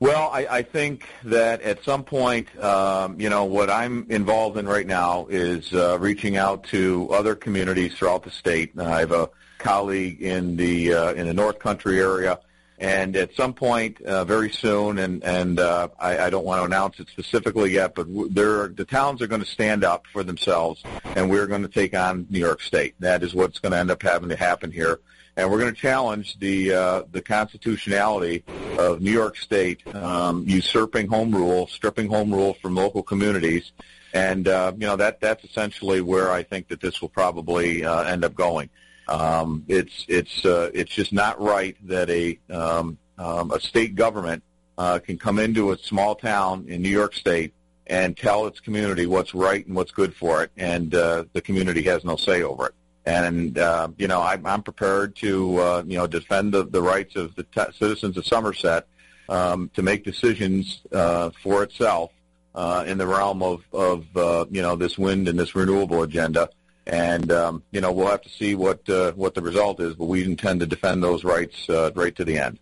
[0.00, 4.66] Well, I, I think that at some point, um, you know, what I'm involved in
[4.66, 8.78] right now is uh, reaching out to other communities throughout the state.
[8.78, 12.38] I have a colleague in the uh, in the North Country area,
[12.78, 16.64] and at some point, uh, very soon, and and uh, I, I don't want to
[16.64, 20.82] announce it specifically yet, but there the towns are going to stand up for themselves,
[21.16, 22.94] and we're going to take on New York State.
[23.00, 25.00] That is what's going to end up having to happen here,
[25.36, 28.44] and we're going to challenge the uh, the constitutionality
[28.78, 33.72] of New York State um, usurping home rule, stripping home rule from local communities.
[34.14, 38.02] And uh, you know that that's essentially where I think that this will probably uh,
[38.04, 38.70] end up going.
[39.08, 44.42] Um, it's it's uh, it's just not right that a um, um, a state government
[44.76, 47.54] uh, can come into a small town in New York State
[47.86, 51.82] and tell its community what's right and what's good for it, and uh, the community
[51.82, 52.74] has no say over it.
[53.06, 57.16] And uh, you know, I, I'm prepared to uh, you know defend the, the rights
[57.16, 58.86] of the t- citizens of Somerset
[59.28, 62.12] um, to make decisions uh, for itself
[62.54, 66.50] uh, in the realm of of uh, you know this wind and this renewable agenda
[66.88, 70.06] and um, you know we'll have to see what uh, what the result is, but
[70.06, 72.58] we intend to defend those rights uh, right to the end.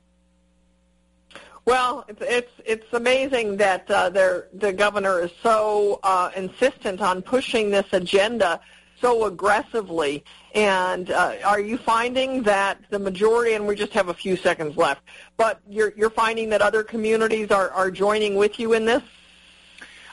[1.65, 7.71] Well, it's it's, it's amazing that uh, the governor is so uh, insistent on pushing
[7.71, 8.61] this agenda
[9.01, 10.25] so aggressively.
[10.55, 14.77] And uh, are you finding that the majority, and we just have a few seconds
[14.77, 15.03] left,
[15.37, 19.03] but you're you're finding that other communities are, are joining with you in this?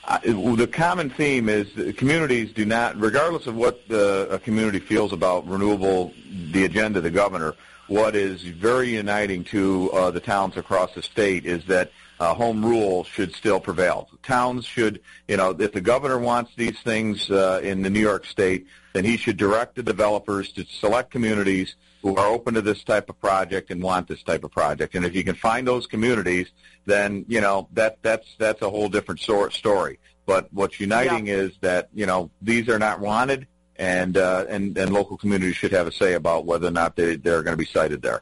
[0.05, 0.19] Uh,
[0.55, 5.47] the common theme is communities do not, regardless of what the, a community feels about
[5.47, 6.13] renewable,
[6.51, 7.55] the agenda of the governor,
[7.87, 12.63] what is very uniting to uh, the towns across the state is that uh, home
[12.63, 14.09] rule should still prevail.
[14.23, 18.25] Towns should, you know, if the governor wants these things uh, in the New York
[18.25, 22.83] State, then he should direct the developers to select communities who are open to this
[22.83, 24.93] type of project and want this type of project.
[24.93, 26.51] And if you can find those communities,
[26.85, 29.99] then you know that that's that's a whole different sort story.
[30.25, 31.35] But what's uniting yeah.
[31.35, 35.71] is that you know these are not wanted, and uh, and and local communities should
[35.71, 38.21] have a say about whether or not they they're going to be sited there.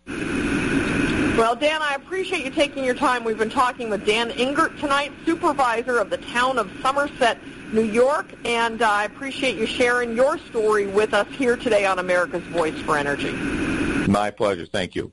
[1.38, 3.24] Well, Dan, I appreciate you taking your time.
[3.24, 7.39] We've been talking with Dan Engert tonight, supervisor of the town of Somerset,
[7.71, 11.99] New York, and uh, I appreciate you sharing your story with us here today on
[11.99, 13.31] America's Voice for Energy.
[14.07, 14.65] My pleasure.
[14.65, 15.12] Thank you.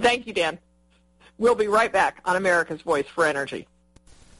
[0.00, 0.58] Thank you, Dan.
[1.38, 3.68] We'll be right back on America's Voice for Energy.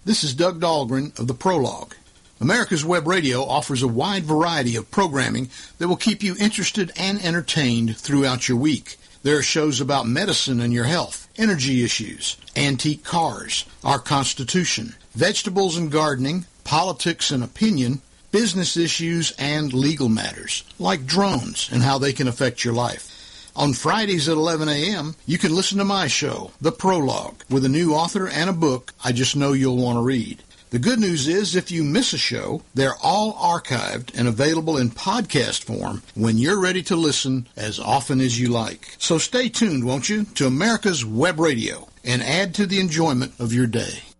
[0.05, 1.94] This is Doug Dahlgren of The Prologue.
[2.40, 7.22] America's Web Radio offers a wide variety of programming that will keep you interested and
[7.24, 8.96] entertained throughout your week.
[9.22, 15.77] There are shows about medicine and your health, energy issues, antique cars, our Constitution, vegetables
[15.77, 17.98] and gardening, politics and opinion,
[18.31, 23.50] business issues, and legal matters, like drones and how they can affect your life.
[23.57, 27.70] On Fridays at 11 a.m., you can listen to my show, The Prologue, with a
[27.70, 30.42] new author and a book I just know you'll want to read.
[30.68, 34.90] The good news is if you miss a show, they're all archived and available in
[34.90, 38.94] podcast form when you're ready to listen as often as you like.
[38.98, 43.54] So stay tuned, won't you, to America's Web Radio and add to the enjoyment of
[43.54, 44.02] your day.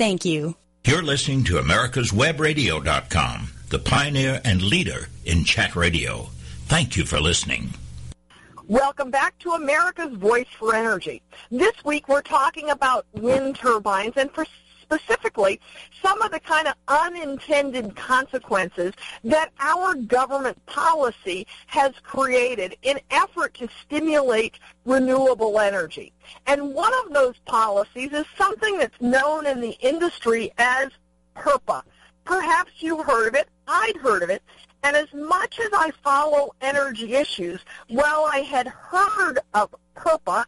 [0.00, 0.56] Thank you.
[0.86, 6.30] You're listening to America'sWebRadio.com, the pioneer and leader in chat radio.
[6.68, 7.74] Thank you for listening.
[8.66, 11.20] Welcome back to America's Voice for Energy.
[11.50, 14.46] This week we're talking about wind turbines and for
[14.90, 15.60] specifically
[16.02, 23.54] some of the kind of unintended consequences that our government policy has created in effort
[23.54, 26.12] to stimulate renewable energy.
[26.46, 30.88] And one of those policies is something that's known in the industry as
[31.36, 31.82] PURPA.
[32.24, 33.48] Perhaps you've heard of it.
[33.68, 34.42] I'd heard of it.
[34.82, 40.44] And as much as I follow energy issues, well, I had heard of PURPA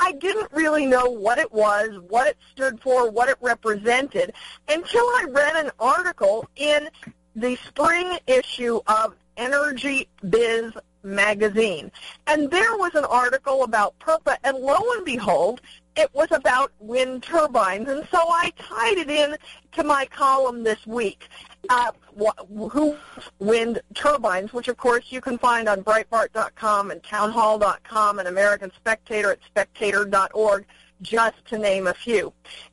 [0.00, 4.32] I didn't really know what it was, what it stood for, what it represented,
[4.68, 6.88] until I read an article in
[7.36, 11.92] the spring issue of Energy Biz magazine.
[12.26, 15.60] And there was an article about PURPA, and lo and behold,
[15.96, 17.88] it was about wind turbines.
[17.88, 19.36] And so I tied it in
[19.72, 21.28] to my column this week
[21.68, 21.92] uh,
[22.70, 22.96] who
[23.38, 29.32] wind turbines, which of course you can find on Breitbart.com and Townhall.com and American Spectator
[29.32, 30.66] at Spectator.org,
[31.02, 32.32] just to name a few.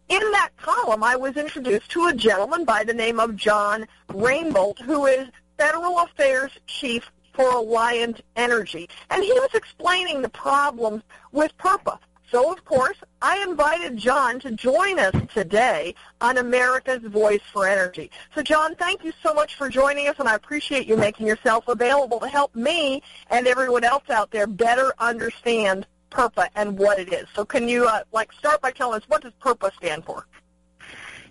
[0.09, 4.79] In that column, I was introduced to a gentleman by the name of John Rainbolt,
[4.79, 8.89] who is Federal Affairs Chief for Alliant Energy.
[9.09, 11.99] And he was explaining the problems with PURPA.
[12.29, 18.11] So, of course, I invited John to join us today on America's Voice for Energy.
[18.35, 21.69] So, John, thank you so much for joining us, and I appreciate you making yourself
[21.69, 27.13] available to help me and everyone else out there better understand PURPA and what it
[27.13, 27.27] is.
[27.33, 30.27] So, can you, uh, like, start by telling us what does PURPA stand for?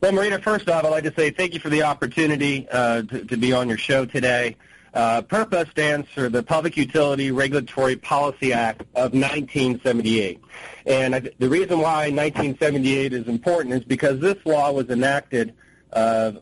[0.00, 3.24] Well, Marita, first off, I'd like to say thank you for the opportunity uh, to,
[3.24, 4.56] to be on your show today.
[4.96, 10.40] Uh, PURPA stands for the Public Utility Regulatory Policy Act of 1978.
[10.86, 15.52] And I, the reason why 1978 is important is because this law was enacted
[15.92, 16.32] uh,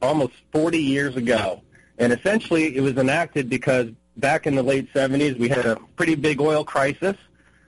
[0.00, 1.60] almost 40 years ago.
[1.98, 6.14] And essentially it was enacted because back in the late 70s we had a pretty
[6.14, 7.16] big oil crisis.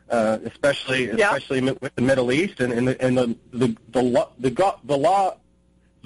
[0.08, 1.26] Uh, especially yeah.
[1.26, 4.50] especially with the Middle East, and, and the and the the the, law, the,
[4.82, 5.36] the law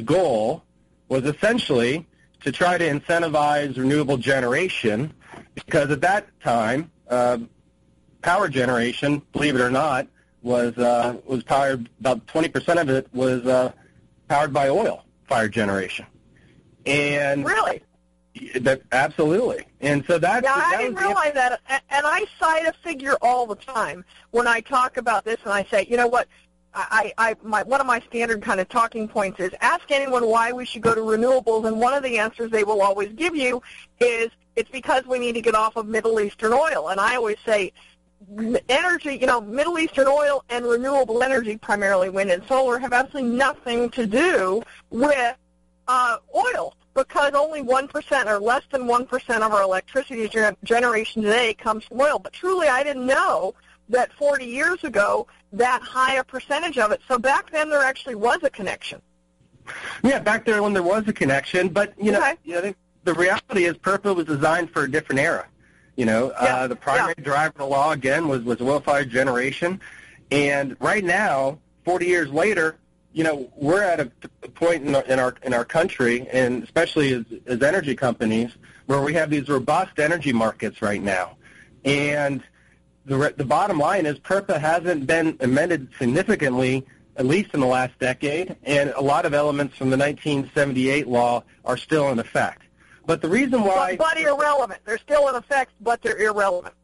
[0.04, 0.62] goal
[1.08, 2.06] was essentially
[2.44, 5.12] to try to incentivize renewable generation
[5.54, 7.38] because at that time, uh,
[8.22, 10.06] power generation, believe it or not,
[10.42, 13.72] was uh, was powered about 20% of it was uh,
[14.28, 16.04] powered by oil fired generation.
[16.84, 17.82] And really,
[18.60, 19.64] that absolutely.
[19.80, 21.60] And so that yeah, that I didn't realize that.
[21.68, 25.64] And I cite a figure all the time when I talk about this, and I
[25.64, 26.28] say, you know what?
[26.74, 30.52] I, I, my, one of my standard kind of talking points is ask anyone why
[30.52, 33.62] we should go to renewables, and one of the answers they will always give you
[34.00, 36.88] is it's because we need to get off of Middle Eastern oil.
[36.88, 37.72] And I always say,
[38.68, 43.30] energy, you know, Middle Eastern oil and renewable energy, primarily wind and solar, have absolutely
[43.30, 45.36] nothing to do with
[45.86, 50.28] uh, oil because only 1% or less than 1% of our electricity
[50.62, 52.18] generation today comes from oil.
[52.18, 53.54] But truly, I didn't know
[53.88, 57.00] that 40 years ago that high a percentage of it.
[57.08, 59.00] So back then there actually was a connection.
[60.02, 62.34] Yeah, back there when there was a connection, but you know, okay.
[62.44, 65.46] you know the reality is PURPA was designed for a different era.
[65.96, 66.56] You know, yeah.
[66.56, 67.24] uh, the primary yeah.
[67.24, 69.80] driver of the law again was was oil-fired generation,
[70.30, 72.76] and right now, 40 years later,
[73.12, 74.06] you know, we're at a
[74.50, 78.50] point in our, in our in our country, and especially as, as energy companies,
[78.86, 81.36] where we have these robust energy markets right now,
[81.84, 82.42] and
[83.06, 86.84] the, the bottom line is PURPA hasn't been amended significantly,
[87.16, 91.42] at least in the last decade, and a lot of elements from the 1978 law
[91.64, 92.62] are still in effect.
[93.06, 93.96] But the reason why...
[93.96, 94.80] But, but irrelevant.
[94.84, 96.74] They're still in effect, but they're irrelevant.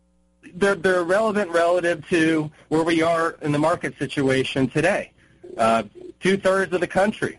[0.55, 5.13] They're, they're relevant relative to where we are in the market situation today.
[5.57, 5.85] Uh,
[6.21, 7.39] two-thirds of the country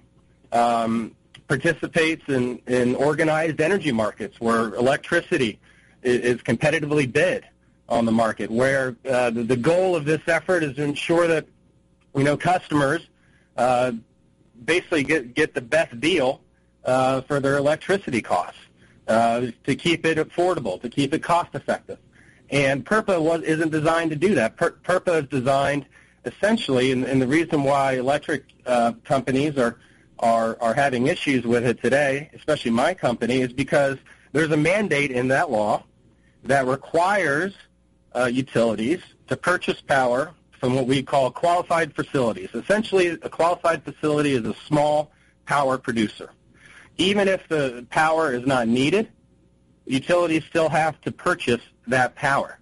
[0.51, 1.15] um,
[1.47, 5.59] participates in, in organized energy markets where electricity
[6.01, 7.45] is, is competitively bid
[7.91, 11.45] on the market, where uh, the, the goal of this effort is to ensure that
[12.15, 13.07] you know customers
[13.57, 13.91] uh,
[14.65, 16.41] basically get get the best deal
[16.85, 18.59] uh, for their electricity costs,
[19.07, 21.99] uh, to keep it affordable, to keep it cost effective.
[22.49, 24.57] And PURPA was, isn't designed to do that.
[24.57, 25.85] Per, PURPA is designed
[26.25, 29.79] essentially, and, and the reason why electric uh, companies are,
[30.19, 33.97] are, are having issues with it today, especially my company, is because
[34.31, 35.83] there's a mandate in that law
[36.43, 37.53] that requires
[38.15, 42.49] uh, utilities to purchase power from what we call qualified facilities.
[42.53, 45.11] Essentially, a qualified facility is a small
[45.45, 46.31] power producer.
[46.97, 49.09] Even if the power is not needed,
[49.85, 52.59] utilities still have to purchase that power.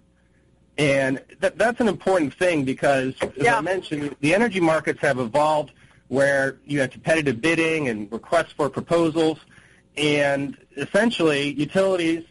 [0.78, 3.58] And that, that's an important thing because, as yeah.
[3.58, 5.72] I mentioned, the energy markets have evolved
[6.08, 9.38] where you have competitive bidding and requests for proposals,
[9.96, 12.24] and essentially utilities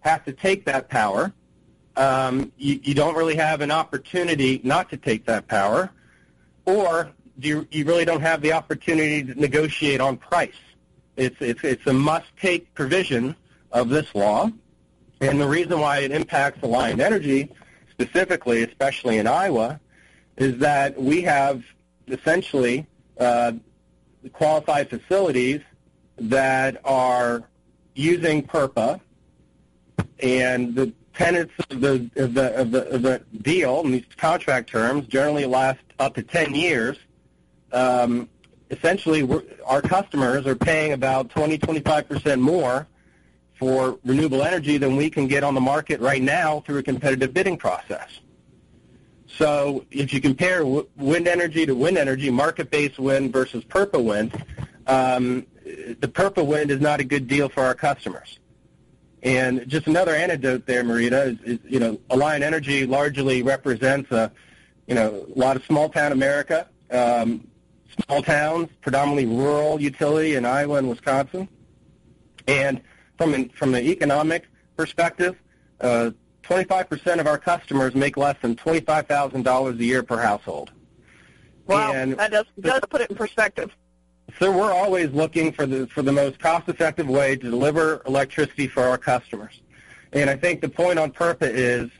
[0.00, 1.32] have to take that power.
[1.96, 5.90] Um, you, you don't really have an opportunity not to take that power,
[6.66, 10.60] or you, you really don't have the opportunity to negotiate on price.
[11.16, 13.34] It's, it's, it's a must-take provision
[13.72, 14.50] of this law,
[15.20, 17.50] and the reason why it impacts Alliant Energy
[17.90, 19.80] specifically, especially in Iowa,
[20.36, 21.62] is that we have
[22.08, 22.86] essentially
[23.18, 23.52] uh,
[24.34, 25.62] qualified facilities
[26.18, 27.44] that are
[27.94, 29.00] using PURPA,
[30.20, 34.68] and the tenets of the, of the, of the, of the deal and these contract
[34.68, 36.98] terms generally last up to 10 years.
[37.72, 38.28] Um,
[38.70, 39.28] essentially,
[39.66, 42.86] our customers are paying about 20, 25% more
[43.58, 47.32] for renewable energy than we can get on the market right now through a competitive
[47.32, 48.20] bidding process.
[49.26, 54.44] So if you compare wind energy to wind energy, market-based wind versus PURPA wind,
[54.86, 58.38] um, the PURPA wind is not a good deal for our customers.
[59.26, 64.30] And just another anecdote there, Marita, is, is you know, Alliant Energy largely represents a,
[64.86, 67.44] you know, a lot of small town America, um,
[68.04, 71.48] small towns, predominantly rural utility in Iowa and Wisconsin.
[72.46, 72.80] And
[73.18, 74.46] from an, from an economic
[74.76, 75.34] perspective,
[75.80, 76.12] uh,
[76.44, 80.70] 25% of our customers make less than $25,000 a year per household.
[81.66, 83.72] Wow, and that does, does put it in perspective.
[84.38, 88.82] So we're always looking for the for the most cost-effective way to deliver electricity for
[88.82, 89.62] our customers.
[90.12, 91.90] And I think the point on PURPA is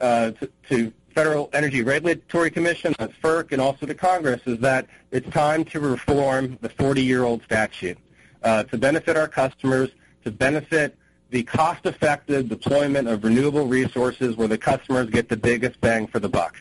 [0.00, 4.86] uh, to, to Federal Energy Regulatory Commission, that's FERC, and also to Congress, is that
[5.10, 7.98] it's time to reform the 40-year-old statute
[8.42, 9.90] uh, to benefit our customers,
[10.24, 10.96] to benefit
[11.28, 16.28] the cost-effective deployment of renewable resources where the customers get the biggest bang for the
[16.28, 16.56] buck.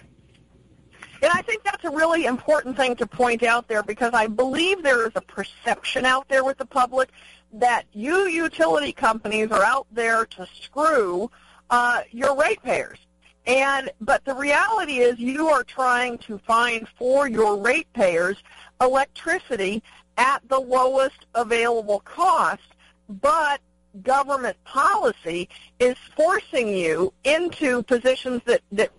[1.21, 4.81] And I think that's a really important thing to point out there because I believe
[4.81, 7.09] there is a perception out there with the public
[7.53, 11.29] that you utility companies are out there to screw
[11.69, 12.97] uh, your ratepayers.
[13.45, 18.37] And but the reality is you are trying to find for your ratepayers
[18.79, 19.81] electricity
[20.17, 22.61] at the lowest available cost,
[23.09, 23.59] but
[24.03, 25.49] government policy
[25.79, 28.91] is forcing you into positions that, that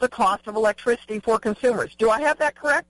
[0.00, 1.94] the cost of electricity for consumers.
[1.96, 2.88] Do I have that correct?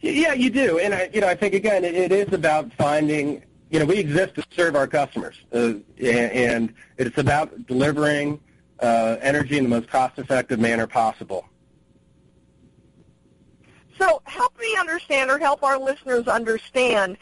[0.00, 0.78] Yeah, you do.
[0.78, 3.42] And I, you know, I think again, it, it is about finding.
[3.70, 8.40] You know, we exist to serve our customers, uh, and, it's about delivering
[8.78, 11.48] uh, energy in the most cost-effective manner possible.
[13.98, 17.16] So, help me understand, or help our listeners understand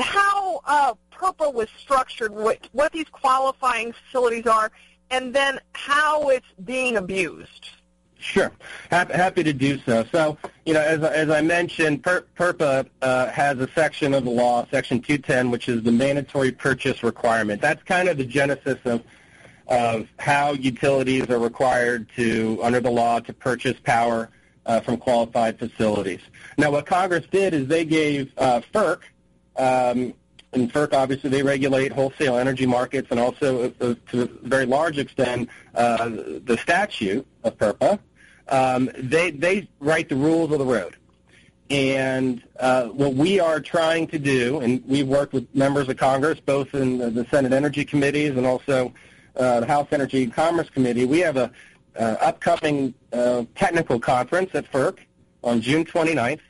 [0.00, 4.70] how uh, PURPA was structured, what, what these qualifying facilities are,
[5.10, 7.68] and then how it's being abused.
[8.20, 8.50] Sure,
[8.90, 10.04] happy to do so.
[10.10, 14.66] So, you know, as, as I mentioned, PURPA uh, has a section of the law,
[14.72, 17.62] Section 210, which is the mandatory purchase requirement.
[17.62, 19.02] That's kind of the genesis of
[19.68, 24.30] of how utilities are required to, under the law, to purchase power
[24.64, 26.20] uh, from qualified facilities.
[26.56, 29.00] Now, what Congress did is they gave uh, FERC
[29.56, 30.14] um,
[30.52, 34.98] and FERC, obviously, they regulate wholesale energy markets and also, uh, to a very large
[34.98, 37.98] extent, uh, the statute of PURPA.
[38.48, 40.96] Um, they, they write the rules of the road.
[41.70, 46.40] And uh, what we are trying to do, and we've worked with members of Congress,
[46.40, 48.92] both in the Senate Energy Committees and also
[49.36, 51.52] uh, the House Energy and Commerce Committee, we have a
[51.98, 54.98] uh, upcoming uh, technical conference at FERC
[55.44, 56.40] on June 29th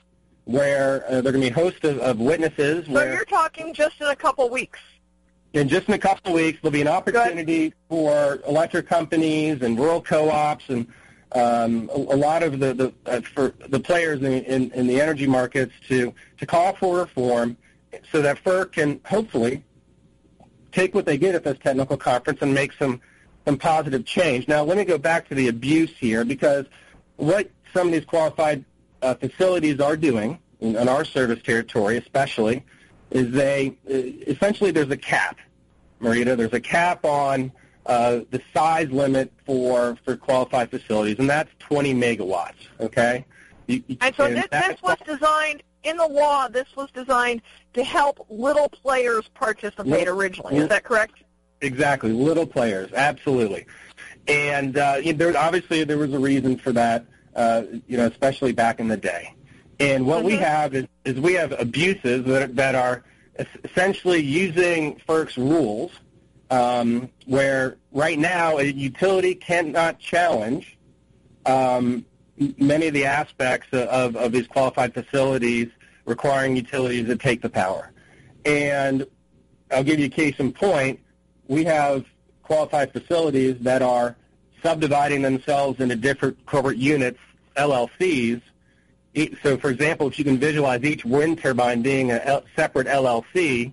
[0.49, 2.86] where uh, there are going to be a host of, of witnesses.
[2.86, 4.78] So where, you're talking just in a couple weeks.
[5.53, 9.78] in just in a couple of weeks, there'll be an opportunity for electric companies and
[9.78, 10.86] rural co-ops and
[11.32, 15.00] um, a, a, lot of the, the uh, for the players in, in, in, the
[15.00, 17.56] energy markets to, to call for reform
[18.10, 19.62] so that FERC can hopefully
[20.72, 23.00] take what they get at this technical conference and make some,
[23.44, 24.48] some positive change.
[24.48, 26.66] Now, let me go back to the abuse here because
[27.16, 28.64] what some of these qualified
[29.02, 32.64] uh, facilities are doing in, in our service territory especially
[33.10, 33.94] is they uh,
[34.30, 35.38] essentially there's a cap,
[36.00, 36.36] Marita.
[36.36, 37.52] There's a cap on
[37.89, 42.68] uh, the size limit for for qualified facilities, and that's 20 megawatts.
[42.80, 43.24] Okay.
[43.66, 46.49] You, you, and so and this, this was designed in the law.
[46.49, 47.43] This was designed
[47.74, 50.57] to help little players participate little, originally.
[50.57, 51.22] Is that correct?
[51.61, 53.66] Exactly, little players, absolutely.
[54.26, 57.07] And uh, there obviously there was a reason for that.
[57.34, 59.32] Uh, you know, especially back in the day.
[59.78, 60.26] And what mm-hmm.
[60.26, 63.05] we have is, is we have abuses that, that are
[63.64, 65.93] essentially using FERC's rules,
[66.51, 70.78] um, where right now a utility cannot challenge
[71.46, 72.05] um,
[72.59, 75.68] many of the aspects of, of these qualified facilities
[76.05, 77.92] requiring utilities to take the power.
[78.44, 79.07] And
[79.70, 81.01] I'll give you a case in point.
[81.49, 82.05] We have
[82.42, 84.16] qualified facilities that are
[84.62, 87.18] subdividing themselves into different corporate units,
[87.57, 88.40] LLCs,
[89.42, 93.72] so for example, if you can visualize each wind turbine being a separate LLC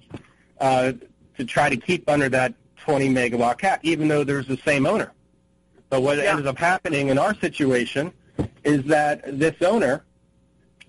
[0.59, 0.93] uh,
[1.37, 2.53] to try to keep under that
[2.85, 5.11] 20 megawatt cap, even though there's the same owner.
[5.89, 6.35] But what yeah.
[6.35, 8.11] ends up happening in our situation
[8.63, 10.05] is that this owner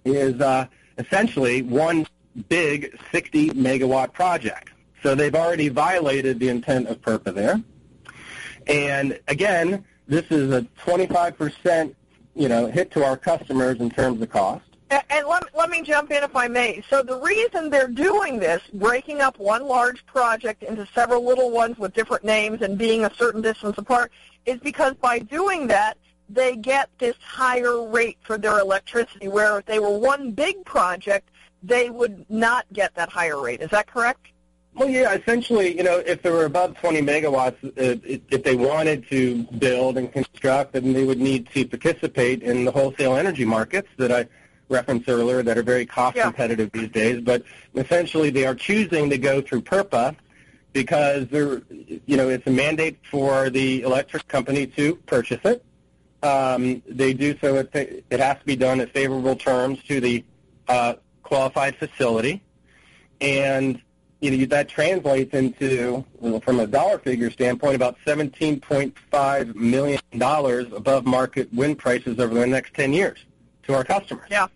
[0.04, 0.66] is uh,
[0.98, 2.06] essentially one
[2.48, 4.70] big 60 megawatt project.
[5.02, 7.62] So they've already violated the intent of PURPA there.
[8.66, 11.94] And again, this is a 25%
[12.36, 14.65] you know, hit to our customers in terms of cost.
[14.88, 16.82] And let, let me jump in if I may.
[16.88, 21.76] So the reason they're doing this, breaking up one large project into several little ones
[21.76, 24.12] with different names and being a certain distance apart,
[24.44, 25.96] is because by doing that,
[26.28, 31.30] they get this higher rate for their electricity, where if they were one big project,
[31.62, 33.60] they would not get that higher rate.
[33.60, 34.28] Is that correct?
[34.74, 39.08] Well, yeah, essentially, you know, if they were above 20 megawatts, uh, if they wanted
[39.08, 43.88] to build and construct, then they would need to participate in the wholesale energy markets
[43.96, 44.26] that I
[44.68, 46.80] referenced earlier that are very cost competitive yeah.
[46.80, 47.20] these days.
[47.20, 47.42] But
[47.74, 50.16] essentially, they are choosing to go through PURPA
[50.72, 55.64] because they're, you know, it's a mandate for the electric company to purchase it.
[56.22, 60.24] Um, they do so; it, it has to be done at favorable terms to the
[60.68, 62.42] uh, qualified facility,
[63.20, 63.80] and
[64.20, 66.04] you know, that translates into,
[66.42, 72.74] from a dollar figure standpoint, about $17.5 million above market wind prices over the next
[72.74, 73.24] 10 years
[73.64, 74.26] to our customers.
[74.30, 74.46] Yeah.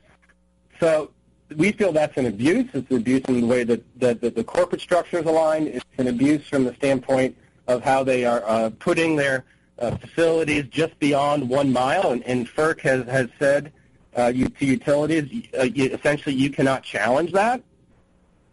[0.80, 1.10] So
[1.56, 2.68] we feel that's an abuse.
[2.72, 5.68] It's an abuse in the way that, that, that the corporate structure is aligned.
[5.68, 9.44] It's an abuse from the standpoint of how they are uh, putting their
[9.78, 12.12] uh, facilities just beyond one mile.
[12.12, 13.72] And, and FERC has, has said
[14.16, 17.62] uh, you, to utilities, uh, you, essentially you cannot challenge that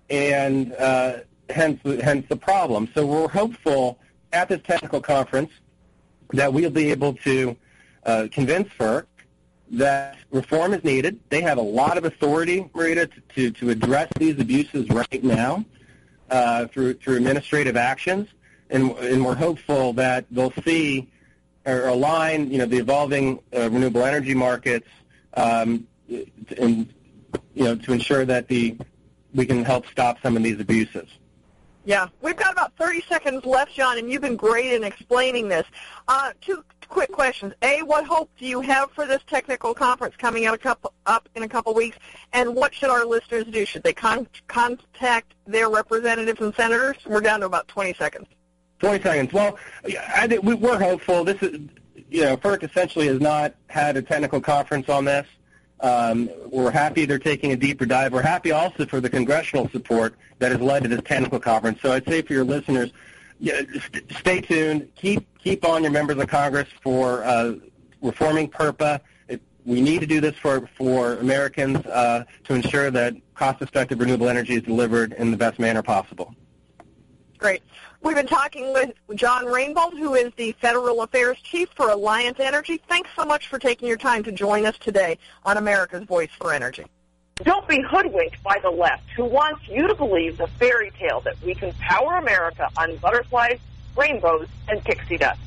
[0.09, 1.19] and uh,
[1.49, 2.89] hence hence the problem.
[2.93, 3.99] So we're hopeful
[4.33, 5.51] at this technical conference
[6.33, 7.55] that we'll be able to
[8.05, 9.05] uh, convince FERC
[9.71, 11.19] that reform is needed.
[11.29, 15.65] They have a lot of authority, Marita, to, to, to address these abuses right now
[16.29, 18.27] uh, through through administrative actions,
[18.69, 21.09] and, and we're hopeful that they'll see
[21.65, 24.87] or align, you know, the evolving uh, renewable energy markets,
[25.33, 25.85] um,
[26.57, 26.93] and
[27.53, 28.77] you know, to ensure that the
[29.33, 31.07] we can help stop some of these abuses.
[31.85, 35.65] Yeah, we've got about 30 seconds left, John, and you've been great in explaining this.
[36.07, 37.53] Uh, two quick questions.
[37.61, 41.29] A, what hope do you have for this technical conference coming out a couple, up
[41.35, 41.97] in a couple weeks?
[42.33, 43.65] And what should our listeners do?
[43.65, 46.97] Should they con- contact their representatives and senators?
[47.05, 48.27] We're down to about 20 seconds.
[48.79, 49.33] 20 seconds.
[49.33, 49.57] Well,
[50.15, 51.23] I think we're hopeful.
[51.23, 51.59] This is,
[52.09, 55.27] you know, FERC essentially has not had a technical conference on this.
[55.79, 58.13] Um, we're happy they're taking a deeper dive.
[58.13, 61.81] We're happy also for the congressional support that has led to this technical conference.
[61.81, 62.91] So I'd say for your listeners,
[63.39, 64.89] yeah, st- stay tuned.
[64.95, 67.55] Keep keep on your members of Congress for uh,
[68.01, 68.99] reforming PURPA.
[69.27, 74.29] It, we need to do this for for Americans uh, to ensure that cost-effective renewable
[74.29, 76.33] energy is delivered in the best manner possible.
[77.37, 77.61] Great.
[78.01, 82.81] We've been talking with John Rainbolt, who is the Federal Affairs Chief for Alliant Energy.
[82.89, 86.51] Thanks so much for taking your time to join us today on America's Voice for
[86.53, 86.85] Energy.
[87.43, 91.39] Don't be hoodwinked by the left, who wants you to believe the fairy tale that
[91.43, 93.59] we can power America on butterflies,
[93.95, 95.39] rainbows, and pixie dust.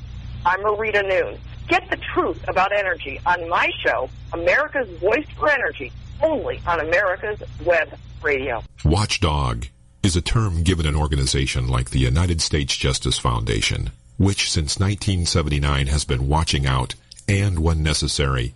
[0.45, 1.37] I'm Marita Noon.
[1.67, 7.41] Get the truth about energy on my show, America's Voice for Energy, only on America's
[7.65, 7.89] Web
[8.21, 8.63] Radio.
[8.85, 9.67] Watchdog
[10.01, 15.87] is a term given an organization like the United States Justice Foundation, which since 1979
[15.87, 16.95] has been watching out
[17.27, 18.55] and, when necessary,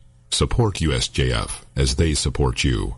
[0.31, 2.95] Support USJF as they support you.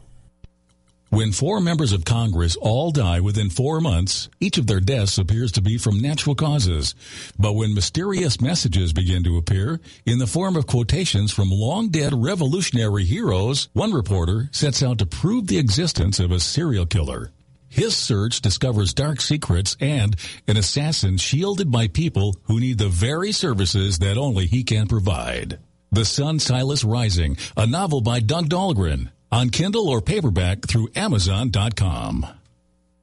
[1.09, 5.51] When four members of Congress all die within four months, each of their deaths appears
[5.53, 6.95] to be from natural causes.
[7.37, 12.13] But when mysterious messages begin to appear in the form of quotations from long dead
[12.15, 17.31] revolutionary heroes, one reporter sets out to prove the existence of a serial killer.
[17.67, 20.15] His search discovers dark secrets and
[20.47, 25.59] an assassin shielded by people who need the very services that only he can provide.
[25.93, 32.25] The Sun Silas Rising, a novel by Doug Dahlgren, on Kindle or paperback through Amazon.com.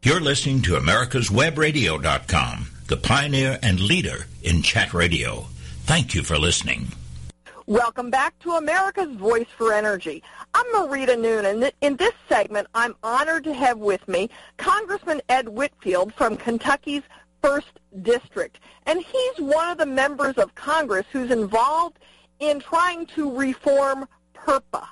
[0.02, 5.46] You're listening to America's America'sWebRadio.com, the pioneer and leader in chat radio.
[5.84, 6.88] Thank you for listening.
[7.66, 10.24] Welcome back to America's Voice for Energy.
[10.52, 11.70] I'm Marita Noonan.
[11.80, 17.04] In this segment, I'm honored to have with me Congressman Ed Whitfield from Kentucky's
[17.44, 18.58] 1st District.
[18.86, 21.99] And he's one of the members of Congress who's involved
[22.40, 24.86] in trying to reform PURPA.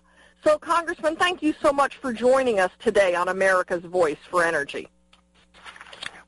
[0.44, 4.88] So, Congressman, thank you so much for joining us today on America's Voice for Energy.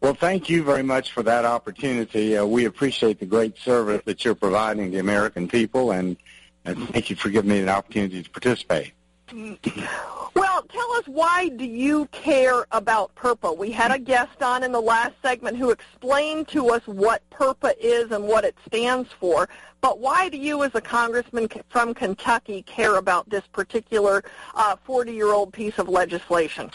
[0.01, 2.37] Well, thank you very much for that opportunity.
[2.37, 6.17] Uh, we appreciate the great service that you're providing the American people, and
[6.65, 8.93] and thank you for giving me an opportunity to participate.
[10.35, 13.57] Well, tell us why do you care about PURPA?
[13.57, 17.75] We had a guest on in the last segment who explained to us what PURPA
[17.81, 19.49] is and what it stands for.
[19.81, 24.23] But why do you, as a congressman from Kentucky, care about this particular
[24.55, 26.71] 40-year-old uh, piece of legislation?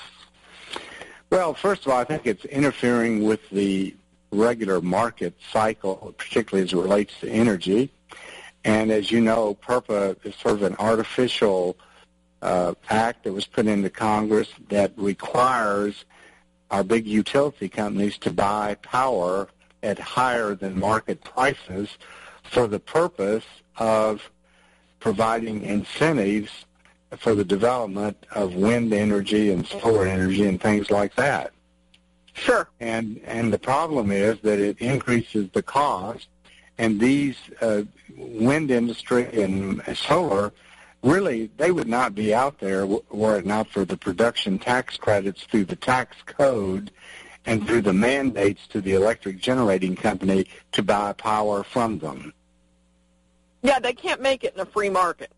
[1.30, 3.95] Well, first of all, I think it's interfering with the
[4.32, 7.91] regular market cycle, particularly as it relates to energy.
[8.66, 11.78] And as you know, PURPA is sort of an artificial
[12.46, 16.06] uh, act that was put into Congress that requires
[16.70, 19.50] our big utility companies to buy power
[19.82, 21.98] at higher than market prices
[22.43, 23.46] for the purpose
[23.78, 24.30] of
[25.00, 26.66] providing incentives
[27.18, 31.52] for the development of wind energy and solar energy and things like that.
[32.34, 32.68] Sure.
[32.80, 36.28] And and the problem is that it increases the cost
[36.78, 37.84] and these uh,
[38.18, 40.52] wind industry and solar
[41.06, 45.43] really they would not be out there were it not for the production tax credits
[45.43, 46.91] through the tax code
[47.45, 52.34] and through the mandates to the electric generating company to buy power from them.
[53.62, 55.32] Yeah, they can't make it in a free market.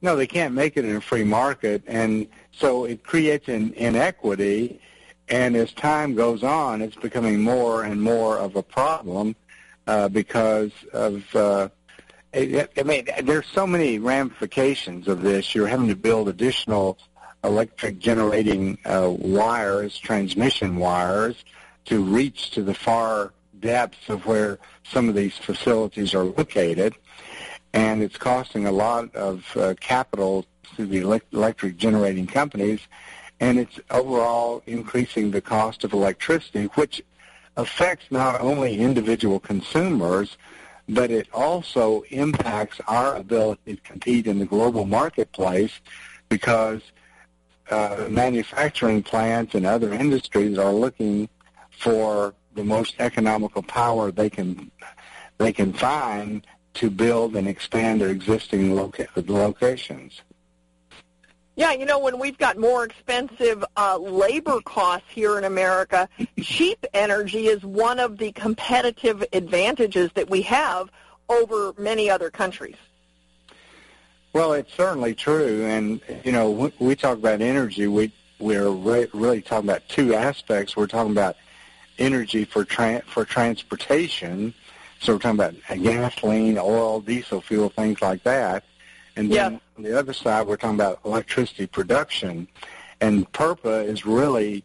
[0.00, 4.80] No, they can't make it in a free market, and so it creates an inequity.
[5.28, 9.36] And as time goes on, it's becoming more and more of a problem
[9.86, 11.36] uh, because of.
[11.36, 11.68] Uh,
[12.36, 15.54] I mean, there's so many ramifications of this.
[15.54, 16.98] You're having to build additional
[17.42, 21.44] electric generating uh, wires, transmission wires,
[21.86, 26.94] to reach to the far depths of where some of these facilities are located.
[27.72, 30.44] And it's costing a lot of uh, capital
[30.76, 30.98] to the
[31.32, 32.80] electric generating companies,
[33.40, 37.02] and it's overall increasing the cost of electricity, which
[37.56, 40.36] affects not only individual consumers,
[40.88, 45.80] but it also impacts our ability to compete in the global marketplace
[46.28, 46.80] because
[47.70, 51.28] uh, manufacturing plants and other industries are looking
[51.70, 54.70] for the most economical power they can
[55.38, 60.22] they can find to build and expand their existing loca- locations.
[61.56, 66.06] Yeah, you know, when we've got more expensive uh, labor costs here in America,
[66.42, 70.90] cheap energy is one of the competitive advantages that we have
[71.30, 72.76] over many other countries.
[74.34, 79.08] Well, it's certainly true, and you know, when we talk about energy, we we're re-
[79.14, 80.76] really talking about two aspects.
[80.76, 81.36] We're talking about
[81.98, 84.52] energy for tra- for transportation,
[85.00, 88.62] so we're talking about gasoline, oil, diesel fuel, things like that
[89.16, 92.46] and then on the other side, we're talking about electricity production.
[93.00, 94.64] And PURPA is really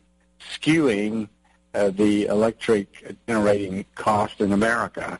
[0.53, 1.29] skewing
[1.73, 5.19] uh, the electric generating cost in America.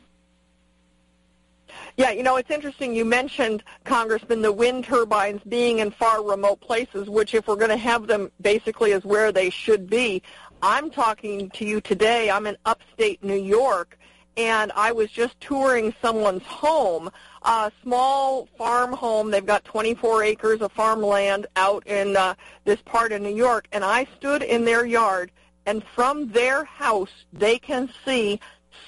[1.96, 2.94] Yeah, you know, it's interesting.
[2.94, 7.70] You mentioned, Congressman, the wind turbines being in far remote places, which if we're going
[7.70, 10.22] to have them basically is where they should be,
[10.62, 12.30] I'm talking to you today.
[12.30, 13.98] I'm in upstate New York,
[14.36, 17.10] and I was just touring someone's home,
[17.42, 19.30] a small farm home.
[19.30, 23.84] They've got 24 acres of farmland out in uh, this part of New York, and
[23.84, 25.30] I stood in their yard,
[25.66, 28.40] and from their house, they can see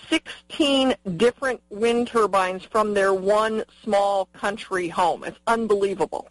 [0.09, 5.25] 16 different wind turbines from their one small country home.
[5.25, 6.29] It's unbelievable.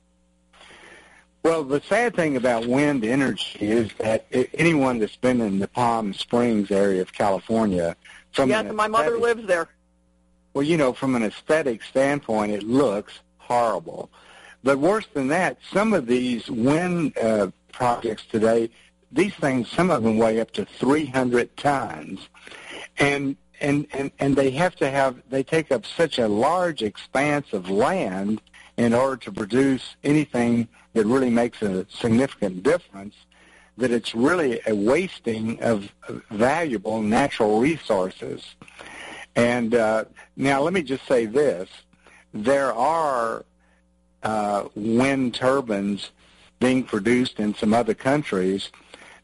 [1.44, 6.14] Well, the sad thing about wind energy is that anyone that's been in the Palm
[6.14, 7.98] Springs area of California
[8.34, 9.70] from yes, my mother lives there.
[10.54, 14.10] Well, you know, from an aesthetic standpoint, it looks horrible.
[14.64, 18.70] But worse than that, some of these wind uh, projects today,
[19.12, 22.28] these things, some of them weigh up to 300 tons,
[22.98, 27.54] and and and and they have to have they take up such a large expanse
[27.54, 28.42] of land
[28.78, 33.16] in order to produce anything that really makes a significant difference
[33.78, 35.92] that it's really a wasting of
[36.30, 38.56] valuable natural resources.
[39.36, 40.06] And uh,
[40.36, 41.70] now let me just say this.
[42.34, 43.46] There are
[44.22, 46.12] uh, wind turbines
[46.60, 48.72] being produced in some other countries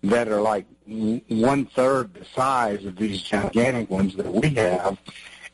[0.04, 4.98] that are like one-third the size of these gigantic ones that we have,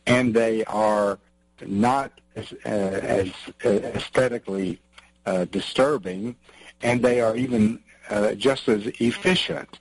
[0.05, 1.19] and they are
[1.65, 3.31] not as, uh, as
[3.65, 4.79] uh, aesthetically
[5.25, 6.35] uh, disturbing,
[6.81, 7.79] and they are even
[8.09, 9.79] uh, just as efficient.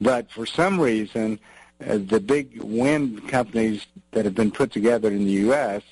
[0.00, 1.38] But for some reason,
[1.86, 5.82] uh, the big wind companies that have been put together in the U.S.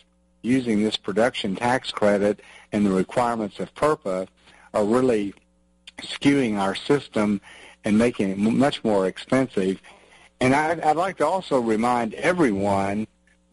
[0.42, 2.40] using this production tax credit
[2.72, 4.28] and the requirements of PURPA
[4.72, 5.34] are really
[6.02, 7.40] skewing our system
[7.84, 9.80] and making it much more expensive.
[10.40, 13.06] And I'd, I'd like to also remind everyone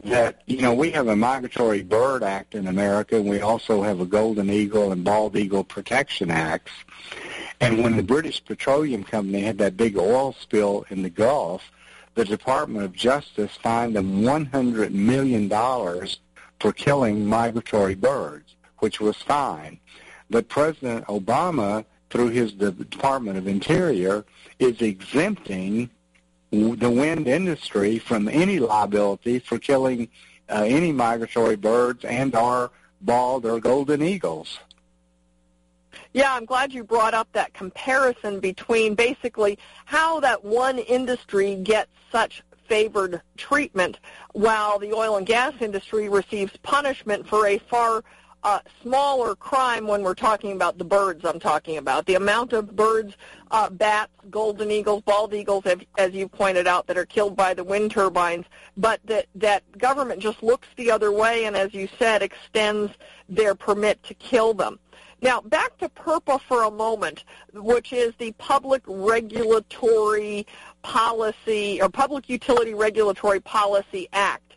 [0.04, 4.00] that you know we have a migratory bird act in America, and we also have
[4.00, 6.72] a golden eagle and bald eagle protection acts.
[7.62, 11.70] And when the British Petroleum Company had that big oil spill in the Gulf,
[12.16, 15.48] the Department of Justice fined them $100 million
[16.58, 19.78] for killing migratory birds, which was fine.
[20.28, 24.24] But President Obama, through his Department of Interior,
[24.58, 25.88] is exempting
[26.50, 30.08] the wind industry from any liability for killing
[30.50, 34.58] uh, any migratory birds and or bald or golden eagles.
[36.12, 41.90] Yeah, I'm glad you brought up that comparison between basically how that one industry gets
[42.10, 43.98] such favored treatment
[44.32, 48.02] while the oil and gas industry receives punishment for a far
[48.44, 52.06] uh, smaller crime when we're talking about the birds I'm talking about.
[52.06, 53.14] The amount of birds,
[53.50, 57.54] uh, bats, golden eagles, bald eagles, as, as you pointed out, that are killed by
[57.54, 61.88] the wind turbines, but that, that government just looks the other way and, as you
[61.98, 62.92] said, extends
[63.28, 64.78] their permit to kill them.
[65.22, 67.22] Now, back to PURPA for a moment,
[67.54, 70.48] which is the Public Regulatory
[70.82, 74.54] Policy or Public Utility Regulatory Policy Act.